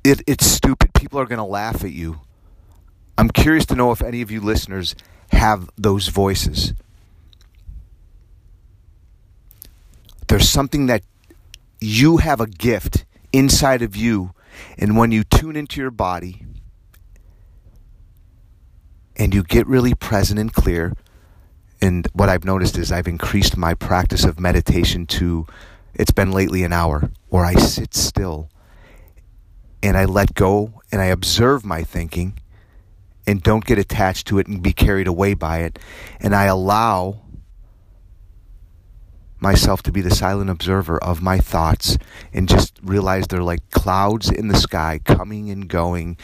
it, 0.09 0.23
it's 0.27 0.47
stupid. 0.47 0.94
People 0.94 1.21
are 1.21 1.27
going 1.27 1.38
to 1.38 1.44
laugh 1.44 1.85
at 1.85 1.92
you. 1.92 2.21
I'm 3.18 3.29
curious 3.29 3.66
to 3.66 3.75
know 3.75 3.92
if 3.92 4.03
any 4.03 4.23
of 4.23 4.31
you 4.31 4.40
listeners 4.40 4.94
have 5.33 5.68
those 5.77 6.09
voices. 6.09 6.73
There's 10.29 10.49
something 10.49 10.87
that 10.87 11.03
you 11.81 12.18
have 12.18 12.40
a 12.40 12.47
gift 12.47 13.05
inside 13.33 13.83
of 13.83 13.97
you, 13.97 14.33
and 14.79 14.97
when 14.97 15.12
you 15.12 15.25
tune 15.25 15.57
into 15.57 15.81
your 15.81 15.90
body 15.90 16.44
and 19.16 19.35
you 19.35 19.42
get 19.42 19.66
really 19.66 19.94
present 19.94 20.38
and 20.38 20.53
clear, 20.53 20.94
and 21.81 22.09
what 22.12 22.29
I've 22.29 22.44
noticed 22.44 22.79
is 22.79 22.90
I've 22.90 23.09
increased 23.09 23.57
my 23.57 23.75
practice 23.75 24.25
of 24.25 24.40
meditation 24.40 25.07
to 25.07 25.47
it's 25.94 26.11
been 26.12 26.31
lately 26.31 26.62
an 26.62 26.73
hour 26.73 27.11
where 27.29 27.44
I 27.44 27.55
sit 27.55 27.94
still 27.94 28.49
and 29.83 29.97
I 29.97 30.05
let 30.05 30.35
go 30.35 30.83
and 30.91 31.01
I 31.01 31.07
observe 31.07 31.64
my 31.64 31.83
thinking 31.83 32.38
and 33.27 33.43
don't 33.43 33.64
get 33.64 33.79
attached 33.79 34.27
to 34.29 34.38
it 34.38 34.47
and 34.47 34.62
be 34.62 34.73
carried 34.73 35.07
away 35.07 35.35
by 35.35 35.59
it. 35.59 35.79
And 36.21 36.35
I 36.35 36.45
allow 36.45 37.21
myself 39.41 39.83
to 39.83 39.93
be 39.93 40.01
the 40.01 40.11
silent 40.11 40.51
observer 40.51 40.99
of 40.99 41.23
my 41.23 41.38
thoughts 41.38 41.99
and 42.33 42.49
just 42.49 42.79
realize 42.83 43.27
they're 43.27 43.43
like 43.43 43.71
clouds 43.71 44.31
in 44.31 44.49
the 44.49 44.57
sky 44.57 45.01
coming 45.05 45.51
and 45.51 45.69
going. 45.69 46.17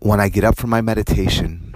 When 0.00 0.20
I 0.20 0.28
get 0.28 0.44
up 0.44 0.56
from 0.56 0.70
my 0.70 0.80
meditation, 0.80 1.74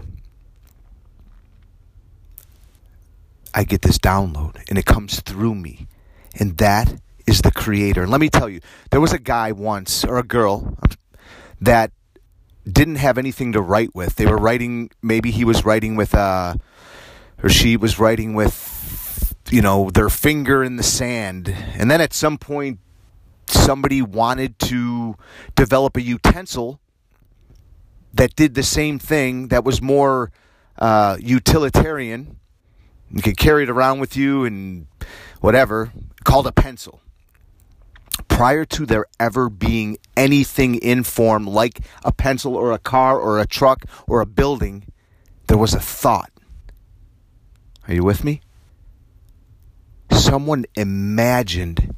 I 3.54 3.64
get 3.64 3.82
this 3.82 3.98
download 3.98 4.62
and 4.68 4.78
it 4.78 4.84
comes 4.84 5.20
through 5.20 5.54
me. 5.54 5.86
And 6.38 6.56
that 6.58 7.00
is 7.26 7.42
the 7.42 7.50
creator. 7.50 8.02
And 8.02 8.10
let 8.10 8.20
me 8.20 8.28
tell 8.28 8.48
you, 8.48 8.60
there 8.90 9.00
was 9.00 9.12
a 9.12 9.18
guy 9.18 9.52
once, 9.52 10.04
or 10.04 10.18
a 10.18 10.22
girl, 10.22 10.76
that 11.60 11.92
didn't 12.70 12.96
have 12.96 13.18
anything 13.18 13.52
to 13.52 13.60
write 13.60 13.94
with. 13.94 14.16
They 14.16 14.26
were 14.26 14.36
writing, 14.36 14.90
maybe 15.02 15.30
he 15.30 15.44
was 15.44 15.64
writing 15.64 15.96
with, 15.96 16.14
uh, 16.14 16.54
or 17.42 17.48
she 17.48 17.76
was 17.76 17.98
writing 17.98 18.34
with, 18.34 19.34
you 19.50 19.62
know, 19.62 19.90
their 19.90 20.08
finger 20.08 20.62
in 20.62 20.76
the 20.76 20.82
sand. 20.82 21.54
And 21.74 21.90
then 21.90 22.00
at 22.00 22.12
some 22.12 22.38
point, 22.38 22.78
somebody 23.46 24.02
wanted 24.02 24.58
to 24.60 25.16
develop 25.54 25.96
a 25.96 26.02
utensil 26.02 26.80
that 28.14 28.36
did 28.36 28.54
the 28.54 28.62
same 28.62 28.98
thing, 28.98 29.48
that 29.48 29.64
was 29.64 29.80
more 29.80 30.30
uh, 30.78 31.16
utilitarian 31.20 32.38
you 33.12 33.20
could 33.20 33.36
carry 33.36 33.64
it 33.64 33.68
around 33.68 34.00
with 34.00 34.16
you 34.16 34.44
and 34.44 34.86
whatever, 35.40 35.92
called 36.24 36.46
a 36.46 36.52
pencil. 36.52 37.00
Prior 38.36 38.64
to 38.64 38.86
there 38.86 39.06
ever 39.20 39.48
being 39.48 39.98
anything 40.16 40.76
in 40.76 41.04
form 41.04 41.46
like 41.46 41.80
a 42.04 42.12
pencil 42.12 42.56
or 42.56 42.72
a 42.72 42.78
car 42.78 43.18
or 43.18 43.38
a 43.38 43.46
truck 43.46 43.84
or 44.06 44.20
a 44.20 44.26
building, 44.26 44.84
there 45.46 45.58
was 45.58 45.74
a 45.74 45.80
thought. 45.80 46.30
Are 47.86 47.94
you 47.94 48.04
with 48.04 48.24
me? 48.24 48.40
Someone 50.10 50.64
imagined 50.74 51.94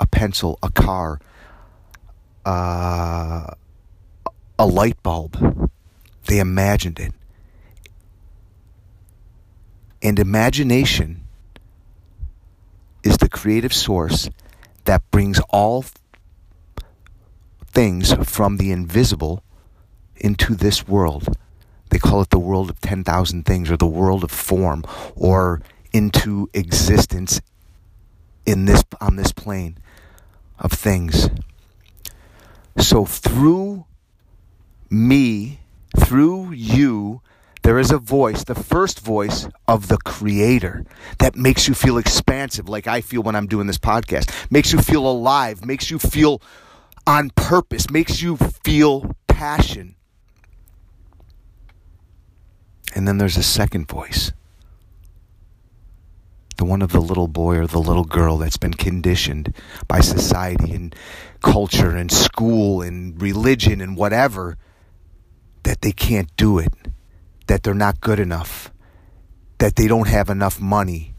a 0.00 0.06
pencil, 0.06 0.58
a 0.62 0.70
car, 0.70 1.20
uh, 2.44 3.54
a 4.58 4.66
light 4.66 5.02
bulb. 5.02 5.70
They 6.26 6.38
imagined 6.38 6.98
it 6.98 7.12
and 10.06 10.20
imagination 10.20 11.25
is 13.06 13.18
the 13.18 13.28
creative 13.28 13.72
source 13.72 14.28
that 14.84 15.08
brings 15.12 15.38
all 15.50 15.84
things 17.66 18.12
from 18.28 18.56
the 18.56 18.72
invisible 18.72 19.44
into 20.16 20.54
this 20.54 20.88
world. 20.88 21.36
They 21.90 21.98
call 21.98 22.20
it 22.20 22.30
the 22.30 22.38
world 22.40 22.68
of 22.68 22.80
10,000 22.80 23.44
things 23.44 23.70
or 23.70 23.76
the 23.76 23.86
world 23.86 24.24
of 24.24 24.32
form 24.32 24.84
or 25.14 25.62
into 25.92 26.50
existence 26.52 27.40
in 28.44 28.64
this 28.64 28.82
on 29.00 29.16
this 29.16 29.32
plane 29.32 29.78
of 30.58 30.72
things. 30.72 31.30
So 32.78 33.04
through 33.04 33.86
me, 34.90 35.60
through 35.96 36.52
you, 36.52 37.22
there 37.66 37.80
is 37.80 37.90
a 37.90 37.98
voice, 37.98 38.44
the 38.44 38.54
first 38.54 39.00
voice 39.00 39.48
of 39.66 39.88
the 39.88 39.96
Creator, 39.96 40.84
that 41.18 41.34
makes 41.34 41.66
you 41.66 41.74
feel 41.74 41.98
expansive, 41.98 42.68
like 42.68 42.86
I 42.86 43.00
feel 43.00 43.24
when 43.24 43.34
I'm 43.34 43.48
doing 43.48 43.66
this 43.66 43.76
podcast, 43.76 44.30
makes 44.52 44.72
you 44.72 44.78
feel 44.78 45.04
alive, 45.04 45.64
makes 45.64 45.90
you 45.90 45.98
feel 45.98 46.40
on 47.08 47.30
purpose, 47.30 47.90
makes 47.90 48.22
you 48.22 48.36
feel 48.36 49.16
passion. 49.26 49.96
And 52.94 53.08
then 53.08 53.18
there's 53.18 53.36
a 53.36 53.42
second 53.42 53.88
voice. 53.88 54.30
The 56.58 56.64
one 56.64 56.82
of 56.82 56.92
the 56.92 57.00
little 57.00 57.26
boy 57.26 57.56
or 57.56 57.66
the 57.66 57.80
little 57.80 58.04
girl 58.04 58.38
that's 58.38 58.58
been 58.58 58.74
conditioned 58.74 59.52
by 59.88 60.02
society 60.02 60.72
and 60.72 60.94
culture 61.42 61.90
and 61.90 62.12
school 62.12 62.80
and 62.80 63.20
religion 63.20 63.80
and 63.80 63.96
whatever 63.96 64.56
that 65.64 65.80
they 65.80 65.90
can't 65.90 66.30
do 66.36 66.60
it 66.60 66.72
that 67.46 67.62
they're 67.62 67.74
not 67.74 68.00
good 68.00 68.18
enough, 68.18 68.72
that 69.58 69.76
they 69.76 69.86
don't 69.86 70.08
have 70.08 70.28
enough 70.28 70.60
money. 70.60 71.14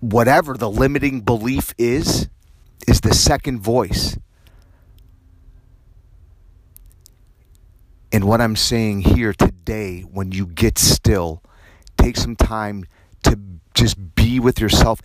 Whatever 0.00 0.56
the 0.56 0.70
limiting 0.70 1.20
belief 1.20 1.74
is, 1.76 2.28
is 2.86 3.00
the 3.00 3.14
second 3.14 3.60
voice. 3.60 4.18
And 8.12 8.24
what 8.24 8.40
I'm 8.40 8.56
saying 8.56 9.02
here 9.02 9.32
today, 9.32 10.00
when 10.00 10.32
you 10.32 10.46
get 10.46 10.78
still, 10.78 11.42
take 11.96 12.16
some 12.16 12.34
time 12.34 12.84
to 13.22 13.38
just 13.74 14.14
be 14.14 14.40
with 14.40 14.60
yourself 14.60 15.00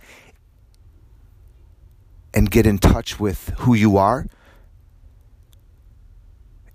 and 2.34 2.50
get 2.50 2.66
in 2.66 2.78
touch 2.78 3.20
with 3.20 3.52
who 3.58 3.74
you 3.74 3.96
are. 3.96 4.26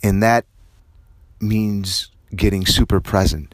And 0.01 0.23
that 0.23 0.45
means 1.39 2.11
getting 2.35 2.65
super 2.65 2.99
present. 2.99 3.53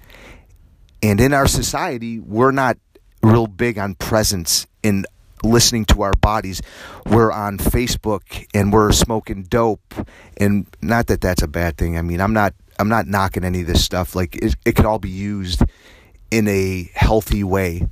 And 1.02 1.22
in 1.22 1.34
our 1.34 1.48
society, 1.48 2.20
we're 2.20 2.52
not 2.52 2.78
real 3.22 3.48
big 3.48 3.78
on 3.78 3.96
presence 3.96 4.66
in 4.84 5.06
listening 5.44 5.86
to 5.86 6.02
our 6.02 6.13
bodies. 6.13 6.62
We're 7.06 7.32
on 7.32 7.58
Facebook 7.58 8.48
and 8.54 8.74
we're 8.74 8.92
smoking 8.92 9.44
dope. 9.44 9.94
And 10.38 10.68
not 10.82 11.08
that 11.08 11.22
that's 11.22 11.44
a 11.44 11.48
bad 11.48 11.78
thing. 11.78 11.98
I 11.98 12.02
mean, 12.02 12.22
I'm 12.22 12.34
not 12.34 12.54
I'm 12.80 12.90
not 12.90 13.08
knocking 13.08 13.44
any 13.44 13.62
of 13.62 13.68
this 13.68 13.84
stuff. 13.84 14.16
Like 14.16 14.36
it, 14.36 14.56
it 14.66 14.76
could 14.76 14.86
all 14.86 15.00
be 15.00 15.10
used 15.10 15.63
in 16.32 16.48
a 16.48 16.90
healthy 16.94 17.44
way. 17.44 17.88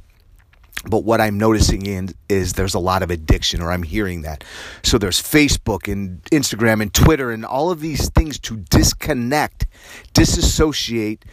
But 0.90 1.04
what 1.04 1.20
I'm 1.20 1.38
noticing 1.38 1.86
in 1.86 2.10
is 2.30 2.54
there's 2.54 2.76
a 2.76 2.80
lot 2.80 3.02
of 3.02 3.10
addiction, 3.10 3.62
or 3.62 3.72
I'm 3.72 3.84
hearing 3.84 4.22
that. 4.22 4.44
So 4.84 4.98
there's 4.98 5.22
Facebook 5.22 5.92
and 5.92 6.22
Instagram 6.26 6.82
and 6.82 6.94
Twitter 6.94 7.32
and 7.32 7.46
all 7.46 7.72
of 7.72 7.80
these 7.80 8.10
things 8.10 8.38
to 8.40 8.58
disconnect, 8.58 9.66
disassociate, 10.14 11.26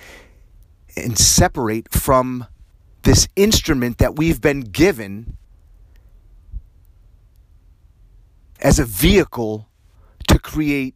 and 0.97 1.19
separate 1.19 1.93
from 1.93 2.47
this 3.03 3.29
instrument 3.37 3.99
that 3.99 4.17
we've 4.17 4.41
been 4.41 4.61
given 4.61 5.37
as 8.61 8.79
a 8.79 8.85
vehicle 8.85 9.69
to 10.29 10.38
create 10.38 10.95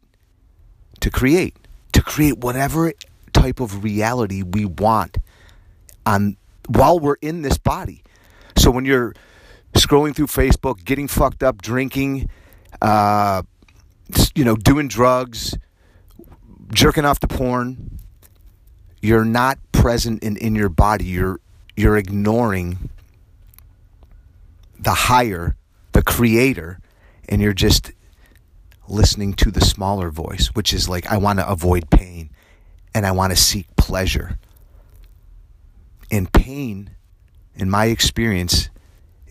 to 1.00 1.10
create 1.10 1.56
to 1.92 2.02
create 2.02 2.38
whatever 2.38 2.92
type 3.32 3.60
of 3.60 3.82
reality 3.82 4.42
we 4.42 4.64
want 4.64 5.18
on 6.06 6.36
while 6.68 6.98
we're 6.98 7.16
in 7.20 7.42
this 7.42 7.58
body 7.58 8.02
so 8.56 8.70
when 8.70 8.84
you're 8.84 9.14
scrolling 9.74 10.14
through 10.14 10.26
Facebook, 10.26 10.84
getting 10.84 11.08
fucked 11.08 11.42
up, 11.42 11.62
drinking, 11.62 12.30
uh, 12.80 13.42
you 14.34 14.44
know, 14.44 14.56
doing 14.56 14.88
drugs, 14.88 15.56
jerking 16.72 17.04
off 17.04 17.20
to 17.20 17.28
porn, 17.28 17.98
you're 19.00 19.24
not 19.24 19.58
present 19.72 20.22
in, 20.22 20.36
in 20.36 20.54
your 20.54 20.68
body. 20.68 21.04
You're 21.04 21.40
you're 21.76 21.96
ignoring 21.96 22.88
the 24.78 24.92
higher, 24.92 25.56
the 25.92 26.02
creator, 26.02 26.80
and 27.28 27.42
you're 27.42 27.52
just 27.52 27.92
listening 28.88 29.34
to 29.34 29.50
the 29.50 29.60
smaller 29.60 30.10
voice, 30.10 30.48
which 30.54 30.72
is 30.72 30.88
like, 30.88 31.06
I 31.06 31.16
want 31.18 31.38
to 31.38 31.48
avoid 31.48 31.90
pain 31.90 32.30
and 32.94 33.04
I 33.04 33.10
want 33.10 33.32
to 33.32 33.36
seek 33.36 33.74
pleasure. 33.76 34.38
And 36.10 36.32
pain 36.32 36.95
in 37.56 37.70
my 37.70 37.86
experience, 37.86 38.70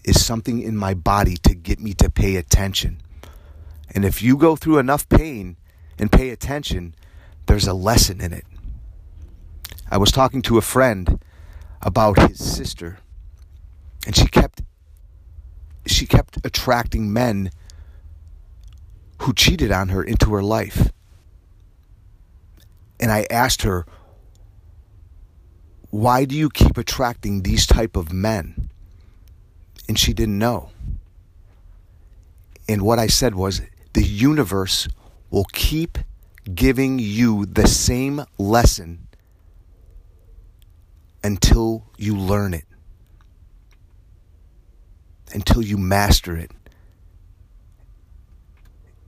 is 0.04 0.24
something 0.24 0.62
in 0.62 0.78
my 0.78 0.94
body 0.94 1.36
to 1.38 1.56
get 1.56 1.80
me 1.80 1.94
to 1.94 2.10
pay 2.10 2.36
attention. 2.36 3.02
And 3.94 4.06
if 4.06 4.22
you 4.22 4.38
go 4.38 4.56
through 4.56 4.78
enough 4.78 5.08
pain 5.10 5.58
and 5.98 6.12
pay 6.12 6.30
attention, 6.30 6.96
there's 7.46 7.68
a 7.68 7.74
lesson 7.74 8.22
in 8.22 8.34
it. 8.34 8.46
I 9.90 9.98
was 9.98 10.12
talking 10.12 10.42
to 10.44 10.58
a 10.58 10.62
friend 10.62 11.24
about 11.82 12.20
his 12.30 12.44
sister, 12.44 12.98
and 14.06 14.16
she 14.16 14.28
kept 14.28 14.62
she 15.86 16.08
kept 16.08 16.44
attracting 16.44 17.14
men 17.14 17.52
who 19.22 19.34
cheated 19.34 19.72
on 19.72 19.90
her 19.90 20.04
into 20.04 20.34
her 20.34 20.42
life. 20.42 20.92
And 23.00 23.12
I 23.12 23.28
asked 23.30 23.62
her, 23.62 23.86
"Why 25.96 26.26
do 26.26 26.36
you 26.36 26.50
keep 26.50 26.78
attracting 26.78 27.44
these 27.44 27.66
type 27.66 27.96
of 27.96 28.12
men?" 28.12 28.70
And 29.88 29.98
she 29.98 30.12
didn't 30.14 30.38
know. 30.38 30.72
And 32.68 32.82
what 32.82 33.00
I 33.00 33.08
said 33.08 33.34
was, 33.34 33.62
the 33.94 34.04
universe 34.04 34.90
will 35.30 35.46
keep 35.54 35.98
giving 36.54 37.00
you 37.00 37.46
the 37.46 37.66
same 37.66 38.26
lesson 38.38 39.08
until 41.24 41.86
you 41.98 42.18
learn 42.18 42.54
it, 42.54 42.68
until 45.34 45.62
you 45.62 45.78
master 45.78 46.36
it, 46.36 46.52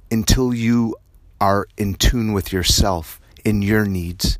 until 0.10 0.54
you 0.54 0.95
are 1.41 1.67
in 1.76 1.95
tune 1.95 2.32
with 2.32 2.54
yourself 2.54 3.19
in 3.43 3.62
your 3.62 3.84
needs. 3.84 4.39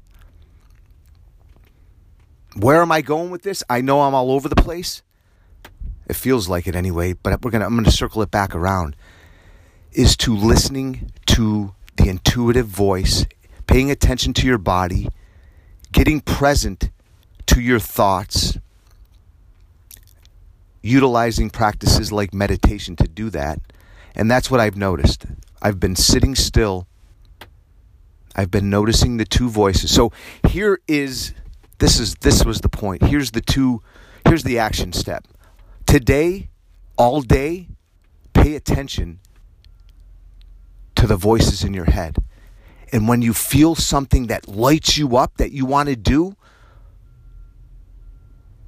Where 2.60 2.82
am 2.82 2.91
I 2.91 3.02
going 3.02 3.30
with 3.30 3.43
this? 3.43 3.63
I 3.70 3.82
know 3.82 4.02
I'm 4.02 4.15
all 4.15 4.32
over 4.32 4.50
the 4.50 4.56
place. 4.56 5.04
It 6.08 6.15
feels 6.15 6.50
like 6.50 6.65
it 6.65 6.76
anyway, 6.76 7.13
but 7.13 7.43
we're 7.43 7.52
gonna 7.52 7.65
I'm 7.65 7.76
gonna 7.76 7.91
circle 7.91 8.24
it 8.24 8.32
back 8.32 8.56
around. 8.56 8.96
Is 9.91 10.17
to 10.17 10.36
listening 10.36 11.12
to 11.28 11.76
the 11.98 12.10
intuitive 12.10 12.65
voice, 12.65 13.28
paying 13.67 13.91
attention 13.91 14.34
to 14.34 14.48
your 14.48 14.58
body, 14.58 15.10
getting 15.91 16.20
present 16.20 16.89
to 17.46 17.62
your 17.62 17.80
thoughts, 17.80 18.58
utilizing 20.82 21.52
practices 21.52 22.12
like 22.12 22.34
meditation 22.34 22.96
to 22.96 23.08
do 23.08 23.30
that. 23.30 23.60
And 24.15 24.32
that's 24.32 24.50
what 24.50 24.60
I've 24.60 24.78
noticed. 24.78 25.26
I've 25.62 25.80
been 25.80 25.96
sitting 25.96 26.34
still. 26.34 26.88
I've 28.36 28.50
been 28.50 28.70
noticing 28.70 29.17
the 29.17 29.26
two 29.26 29.50
voices. 29.50 29.93
So 29.93 30.12
here 30.48 30.80
is 30.88 31.34
this 31.80 32.00
is 32.00 32.16
this 32.16 32.44
was 32.44 32.62
the 32.62 32.70
point. 32.70 33.04
Here's 33.04 33.32
the 33.32 33.42
two 33.42 33.82
here's 34.26 34.44
the 34.44 34.60
action 34.60 34.94
step. 34.94 35.28
Today, 35.86 36.50
all 36.98 37.22
day, 37.22 37.68
pay 38.34 38.56
attention 38.56 39.20
to 40.96 41.08
the 41.08 41.16
voices 41.16 41.63
in 41.63 41.74
your 41.74 41.86
head. 41.86 42.18
And 42.92 43.08
when 43.08 43.22
you 43.22 43.34
feel 43.34 43.76
something 43.76 44.28
that 44.28 44.48
lights 44.48 44.98
you 44.98 45.18
up 45.18 45.38
that 45.38 45.52
you 45.52 45.66
want 45.66 45.90
to 45.90 45.96
do, 45.96 46.36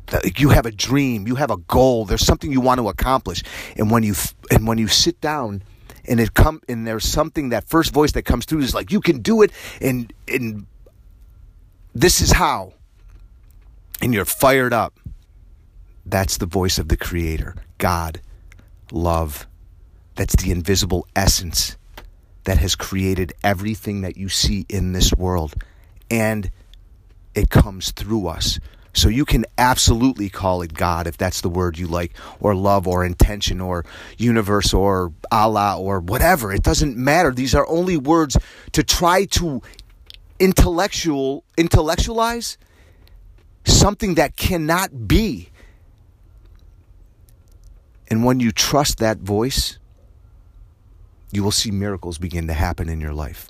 that 0.07 0.39
you 0.39 0.49
have 0.49 0.65
a 0.65 0.71
dream, 0.71 1.27
you 1.27 1.35
have 1.35 1.51
a 1.51 1.57
goal, 1.57 2.05
there's 2.05 2.25
something 2.25 2.51
you 2.51 2.61
want 2.61 2.79
to 2.79 2.89
accomplish. 2.89 3.43
And 3.75 3.89
when 3.89 4.03
you 4.03 4.15
and 4.51 4.67
when 4.67 4.77
you 4.77 4.87
sit 4.87 5.19
down 5.21 5.63
and 6.05 6.19
it 6.19 6.33
come 6.33 6.61
and 6.67 6.85
there's 6.85 7.05
something 7.05 7.49
that 7.49 7.67
first 7.67 7.93
voice 7.93 8.11
that 8.13 8.23
comes 8.23 8.45
through 8.45 8.59
is 8.59 8.73
like 8.73 8.91
you 8.91 9.01
can 9.01 9.19
do 9.19 9.41
it 9.41 9.51
and 9.81 10.11
and 10.27 10.65
this 11.93 12.21
is 12.21 12.31
how 12.31 12.73
and 14.01 14.13
you're 14.13 14.25
fired 14.25 14.73
up 14.73 14.99
that's 16.05 16.37
the 16.37 16.45
voice 16.45 16.77
of 16.79 16.87
the 16.87 16.97
creator 16.97 17.55
god 17.77 18.21
love 18.91 19.47
that's 20.15 20.35
the 20.37 20.51
invisible 20.51 21.07
essence 21.15 21.77
that 22.45 22.57
has 22.57 22.75
created 22.75 23.33
everything 23.43 24.01
that 24.01 24.17
you 24.17 24.29
see 24.29 24.65
in 24.69 24.93
this 24.93 25.13
world 25.13 25.53
and 26.09 26.49
it 27.35 27.49
comes 27.49 27.91
through 27.91 28.27
us 28.27 28.59
so 28.93 29.07
you 29.07 29.23
can 29.23 29.45
absolutely 29.57 30.29
call 30.29 30.61
it 30.61 30.73
God 30.73 31.07
if 31.07 31.17
that's 31.17 31.41
the 31.41 31.49
word 31.49 31.77
you 31.77 31.87
like, 31.87 32.17
or 32.39 32.55
love, 32.55 32.87
or 32.87 33.05
intention, 33.05 33.61
or 33.61 33.85
universe, 34.17 34.73
or 34.73 35.13
Allah, 35.31 35.79
or 35.79 35.99
whatever. 35.99 36.51
It 36.51 36.63
doesn't 36.63 36.97
matter. 36.97 37.31
These 37.31 37.53
are 37.53 37.67
only 37.67 37.97
words 37.97 38.37
to 38.73 38.83
try 38.83 39.25
to 39.25 39.61
intellectual 40.39 41.43
intellectualize 41.57 42.57
something 43.65 44.15
that 44.15 44.35
cannot 44.35 45.07
be. 45.07 45.49
And 48.09 48.23
when 48.23 48.39
you 48.39 48.51
trust 48.51 48.97
that 48.99 49.19
voice, 49.19 49.77
you 51.31 51.43
will 51.43 51.51
see 51.51 51.71
miracles 51.71 52.17
begin 52.17 52.47
to 52.47 52.53
happen 52.53 52.89
in 52.89 52.99
your 52.99 53.13
life. 53.13 53.49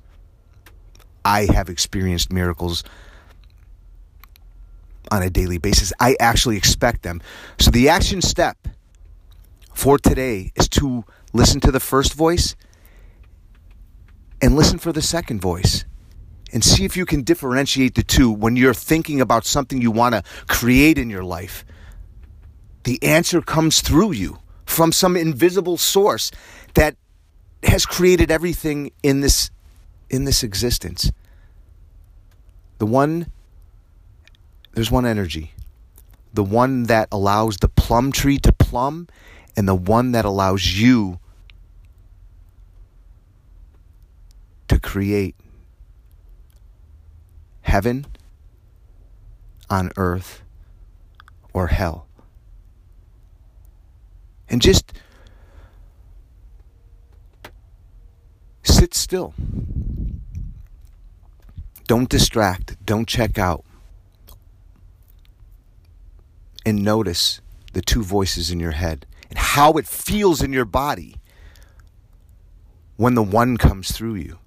I 1.23 1.45
have 1.53 1.69
experienced 1.69 2.31
miracles 2.31 2.83
on 5.11 5.23
a 5.23 5.29
daily 5.29 5.57
basis. 5.57 5.93
I 5.99 6.15
actually 6.19 6.57
expect 6.57 7.03
them. 7.03 7.21
So 7.57 7.71
the 7.71 7.89
action 7.89 8.21
step 8.21 8.57
for 9.73 9.97
today 9.97 10.51
is 10.55 10.67
to 10.69 11.05
listen 11.33 11.61
to 11.61 11.71
the 11.71 11.79
first 11.79 12.13
voice 12.13 12.55
and 14.41 14.55
listen 14.55 14.77
for 14.77 14.91
the 14.91 15.01
second 15.01 15.41
voice 15.41 15.85
and 16.51 16.63
see 16.63 16.85
if 16.85 16.97
you 16.97 17.05
can 17.05 17.23
differentiate 17.23 17.95
the 17.95 18.03
two 18.03 18.31
when 18.31 18.55
you're 18.55 18.73
thinking 18.73 19.21
about 19.21 19.45
something 19.45 19.81
you 19.81 19.91
want 19.91 20.15
to 20.15 20.23
create 20.47 20.97
in 20.97 21.09
your 21.09 21.23
life. 21.23 21.65
The 22.83 23.01
answer 23.03 23.41
comes 23.41 23.81
through 23.81 24.13
you 24.13 24.39
from 24.65 24.91
some 24.91 25.15
invisible 25.17 25.77
source 25.77 26.31
that 26.75 26.95
has 27.63 27.85
created 27.85 28.31
everything 28.31 28.91
in 29.03 29.21
this 29.21 29.51
in 30.09 30.23
this 30.23 30.43
existence. 30.43 31.11
The 32.79 32.85
one 32.85 33.31
there's 34.73 34.91
one 34.91 35.05
energy. 35.05 35.51
The 36.33 36.43
one 36.43 36.83
that 36.83 37.09
allows 37.11 37.57
the 37.57 37.67
plum 37.67 38.11
tree 38.11 38.37
to 38.39 38.53
plumb 38.53 39.07
and 39.57 39.67
the 39.67 39.75
one 39.75 40.11
that 40.13 40.25
allows 40.25 40.79
you 40.79 41.19
to 44.67 44.79
create 44.79 45.35
heaven 47.69 48.05
on 49.69 49.91
earth 49.95 50.41
or 51.53 51.67
hell. 51.67 52.07
And 54.49 54.61
just 54.61 54.91
sit 58.63 58.93
still. 58.93 59.33
Don't 61.87 62.09
distract. 62.09 62.83
Don't 62.85 63.07
check 63.07 63.37
out 63.37 63.63
and 66.65 66.83
notice 66.83 67.41
the 67.73 67.81
two 67.81 68.03
voices 68.03 68.51
in 68.51 68.59
your 68.59 68.71
head 68.71 69.05
and 69.29 69.37
how 69.37 69.73
it 69.73 69.87
feels 69.87 70.41
in 70.41 70.51
your 70.51 70.65
body 70.65 71.15
when 72.97 73.13
the 73.15 73.23
one 73.23 73.57
comes 73.57 73.91
through 73.91 74.15
you. 74.15 74.39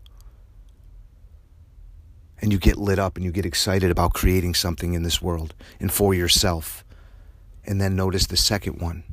And 2.42 2.52
you 2.52 2.59
get 2.59 2.76
lit 2.76 2.98
up 2.98 3.16
and 3.16 3.24
you 3.24 3.31
get 3.31 3.46
excited 3.46 3.90
about 3.90 4.12
creating 4.12 4.55
something 4.55 4.92
in 4.92 5.05
this 5.05 5.22
world 5.22 5.55
and 5.81 5.90
for 5.90 6.12
yourself. 6.12 6.85
And 7.64 7.81
then 7.81 7.96
notice 7.96 8.26
the 8.26 8.37
second 8.37 8.81
one 8.81 9.05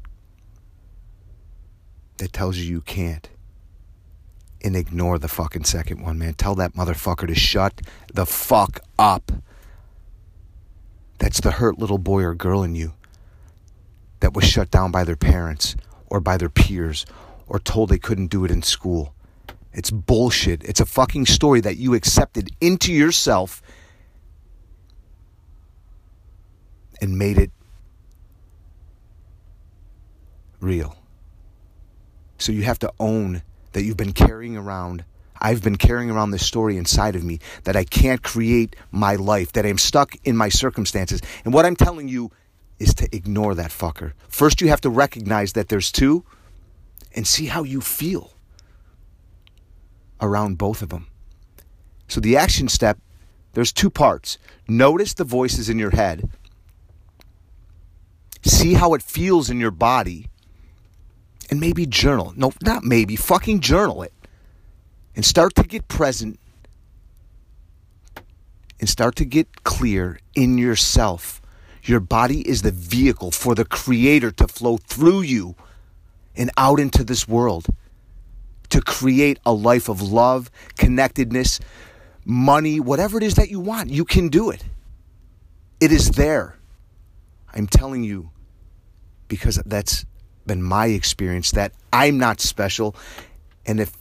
that 2.17 2.33
tells 2.33 2.57
you 2.57 2.65
you 2.65 2.81
can't. 2.81 3.29
And 4.61 4.75
ignore 4.75 5.17
the 5.17 5.29
fucking 5.29 5.63
second 5.63 6.01
one, 6.01 6.17
man. 6.17 6.33
Tell 6.33 6.55
that 6.55 6.73
motherfucker 6.73 7.27
to 7.27 7.35
shut 7.35 7.81
the 8.13 8.25
fuck 8.25 8.81
up. 8.97 9.31
That's 11.19 11.39
the 11.39 11.51
hurt 11.51 11.79
little 11.79 11.97
boy 11.97 12.23
or 12.23 12.33
girl 12.33 12.63
in 12.63 12.75
you 12.75 12.93
that 14.19 14.33
was 14.33 14.43
shut 14.43 14.69
down 14.69 14.91
by 14.91 15.03
their 15.03 15.15
parents 15.15 15.75
or 16.07 16.19
by 16.19 16.35
their 16.35 16.49
peers 16.49 17.05
or 17.47 17.59
told 17.59 17.89
they 17.89 17.97
couldn't 17.97 18.27
do 18.27 18.43
it 18.43 18.51
in 18.51 18.61
school. 18.61 19.13
It's 19.73 19.91
bullshit. 19.91 20.63
It's 20.63 20.79
a 20.79 20.85
fucking 20.85 21.25
story 21.25 21.61
that 21.61 21.77
you 21.77 21.93
accepted 21.93 22.49
into 22.59 22.91
yourself 22.91 23.61
and 27.01 27.17
made 27.17 27.37
it 27.37 27.51
real. 30.59 30.95
So 32.37 32.51
you 32.51 32.63
have 32.63 32.79
to 32.79 32.91
own 32.99 33.43
that 33.73 33.83
you've 33.83 33.97
been 33.97 34.13
carrying 34.13 34.57
around 34.57 35.05
I've 35.41 35.63
been 35.63 35.77
carrying 35.77 36.09
around 36.09 36.31
this 36.31 36.45
story 36.45 36.77
inside 36.77 37.15
of 37.15 37.23
me 37.23 37.39
that 37.63 37.75
I 37.75 37.83
can't 37.83 38.21
create 38.21 38.75
my 38.91 39.15
life, 39.15 39.53
that 39.53 39.65
I'm 39.65 39.77
stuck 39.77 40.15
in 40.25 40.35
my 40.35 40.49
circumstances. 40.49 41.21
And 41.45 41.53
what 41.53 41.65
I'm 41.65 41.75
telling 41.75 42.07
you 42.07 42.31
is 42.77 42.93
to 42.95 43.15
ignore 43.15 43.55
that 43.55 43.71
fucker. 43.71 44.13
First, 44.27 44.61
you 44.61 44.67
have 44.69 44.81
to 44.81 44.89
recognize 44.89 45.53
that 45.53 45.69
there's 45.69 45.91
two 45.91 46.25
and 47.15 47.25
see 47.25 47.45
how 47.45 47.63
you 47.63 47.81
feel 47.81 48.33
around 50.21 50.57
both 50.57 50.81
of 50.81 50.89
them. 50.89 51.07
So, 52.07 52.19
the 52.19 52.37
action 52.37 52.67
step, 52.67 52.97
there's 53.53 53.71
two 53.71 53.89
parts. 53.89 54.37
Notice 54.67 55.13
the 55.13 55.23
voices 55.23 55.69
in 55.69 55.79
your 55.79 55.91
head, 55.91 56.29
see 58.43 58.73
how 58.73 58.93
it 58.93 59.01
feels 59.01 59.49
in 59.49 59.59
your 59.59 59.71
body, 59.71 60.27
and 61.49 61.59
maybe 61.59 61.85
journal. 61.85 62.33
No, 62.35 62.53
not 62.61 62.83
maybe, 62.83 63.15
fucking 63.15 63.59
journal 63.61 64.03
it 64.03 64.13
and 65.15 65.25
start 65.25 65.55
to 65.55 65.63
get 65.63 65.87
present 65.87 66.39
and 68.79 68.87
start 68.87 69.15
to 69.17 69.25
get 69.25 69.63
clear 69.63 70.19
in 70.35 70.57
yourself. 70.57 71.41
Your 71.83 71.99
body 71.99 72.47
is 72.47 72.61
the 72.61 72.71
vehicle 72.71 73.31
for 73.31 73.53
the 73.53 73.65
Creator 73.65 74.31
to 74.31 74.47
flow 74.47 74.77
through 74.77 75.21
you 75.21 75.55
and 76.35 76.51
out 76.55 76.79
into 76.79 77.03
this 77.03 77.27
world 77.27 77.67
to 78.69 78.81
create 78.81 79.39
a 79.45 79.53
life 79.53 79.89
of 79.89 80.01
love, 80.01 80.51
connectedness, 80.77 81.59
money, 82.25 82.79
whatever 82.79 83.17
it 83.17 83.23
is 83.23 83.35
that 83.35 83.49
you 83.49 83.59
want. 83.59 83.89
You 83.89 84.05
can 84.05 84.29
do 84.29 84.49
it. 84.49 84.63
It 85.79 85.91
is 85.91 86.11
there. 86.11 86.55
I'm 87.53 87.67
telling 87.67 88.03
you 88.03 88.29
because 89.27 89.61
that's 89.65 90.05
been 90.45 90.61
my 90.61 90.87
experience 90.87 91.51
that 91.51 91.73
I'm 91.93 92.17
not 92.17 92.41
special. 92.41 92.95
And 93.65 93.79
if 93.79 93.95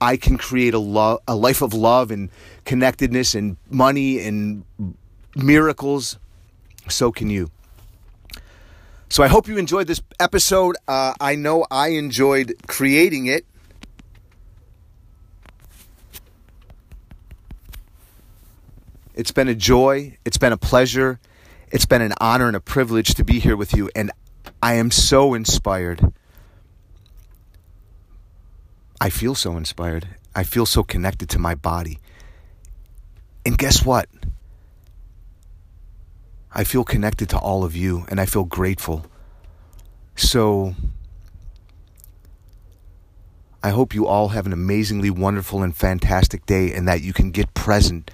I 0.00 0.16
can 0.16 0.38
create 0.38 0.74
a, 0.74 0.78
lo- 0.78 1.20
a 1.28 1.34
life 1.34 1.62
of 1.62 1.74
love 1.74 2.10
and 2.10 2.30
connectedness 2.64 3.34
and 3.34 3.56
money 3.68 4.18
and 4.20 4.64
miracles, 5.36 6.18
so 6.88 7.12
can 7.12 7.30
you. 7.30 7.50
So 9.08 9.22
I 9.22 9.28
hope 9.28 9.48
you 9.48 9.58
enjoyed 9.58 9.86
this 9.86 10.00
episode. 10.18 10.76
Uh, 10.86 11.14
I 11.20 11.34
know 11.34 11.66
I 11.70 11.88
enjoyed 11.88 12.54
creating 12.66 13.26
it. 13.26 13.44
It's 19.14 19.32
been 19.32 19.48
a 19.48 19.54
joy. 19.54 20.16
It's 20.24 20.38
been 20.38 20.52
a 20.52 20.56
pleasure. 20.56 21.20
It's 21.70 21.86
been 21.86 22.02
an 22.02 22.14
honor 22.20 22.46
and 22.46 22.56
a 22.56 22.60
privilege 22.60 23.14
to 23.14 23.24
be 23.24 23.38
here 23.38 23.56
with 23.56 23.74
you. 23.74 23.90
And 23.94 24.10
I 24.62 24.74
am 24.74 24.90
so 24.90 25.34
inspired. 25.34 26.12
I 29.00 29.10
feel 29.10 29.34
so 29.34 29.56
inspired. 29.56 30.08
I 30.34 30.44
feel 30.44 30.66
so 30.66 30.82
connected 30.82 31.28
to 31.30 31.38
my 31.38 31.54
body. 31.54 31.98
And 33.44 33.56
guess 33.56 33.84
what? 33.84 34.08
I 36.52 36.64
feel 36.64 36.84
connected 36.84 37.28
to 37.30 37.38
all 37.38 37.64
of 37.64 37.76
you 37.76 38.04
and 38.08 38.20
I 38.20 38.26
feel 38.26 38.44
grateful. 38.44 39.06
So 40.16 40.74
I 43.62 43.70
hope 43.70 43.94
you 43.94 44.06
all 44.06 44.28
have 44.28 44.46
an 44.46 44.52
amazingly 44.52 45.10
wonderful 45.10 45.62
and 45.62 45.74
fantastic 45.74 46.46
day 46.46 46.72
and 46.72 46.88
that 46.88 47.02
you 47.02 47.12
can 47.12 47.30
get 47.30 47.54
present 47.54 48.10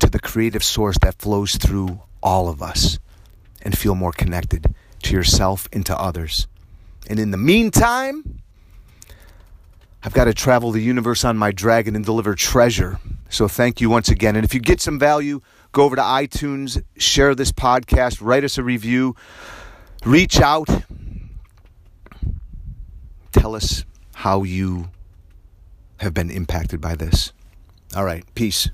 to 0.00 0.10
the 0.10 0.18
creative 0.18 0.64
source 0.64 0.98
that 1.02 1.14
flows 1.16 1.56
through 1.56 2.00
all 2.22 2.48
of 2.48 2.62
us 2.62 2.98
and 3.62 3.76
feel 3.76 3.94
more 3.94 4.12
connected 4.12 4.74
to 5.02 5.14
yourself 5.14 5.68
and 5.72 5.86
to 5.86 5.98
others. 5.98 6.46
And 7.08 7.18
in 7.18 7.30
the 7.30 7.36
meantime, 7.36 8.40
I've 10.02 10.14
got 10.14 10.24
to 10.24 10.34
travel 10.34 10.70
the 10.70 10.82
universe 10.82 11.24
on 11.24 11.36
my 11.36 11.52
dragon 11.52 11.94
and 11.94 12.04
deliver 12.04 12.34
treasure. 12.34 12.98
So 13.28 13.48
thank 13.48 13.80
you 13.80 13.90
once 13.90 14.08
again. 14.08 14.34
And 14.34 14.44
if 14.44 14.54
you 14.54 14.60
get 14.60 14.80
some 14.80 14.98
value, 14.98 15.40
go 15.72 15.84
over 15.84 15.96
to 15.96 16.02
iTunes, 16.02 16.82
share 16.96 17.34
this 17.34 17.52
podcast, 17.52 18.18
write 18.20 18.44
us 18.44 18.58
a 18.58 18.62
review, 18.62 19.14
reach 20.04 20.40
out, 20.40 20.68
tell 23.32 23.54
us 23.54 23.84
how 24.14 24.42
you 24.42 24.88
have 25.98 26.14
been 26.14 26.30
impacted 26.30 26.80
by 26.80 26.94
this. 26.94 27.32
All 27.94 28.04
right, 28.04 28.24
peace. 28.34 28.70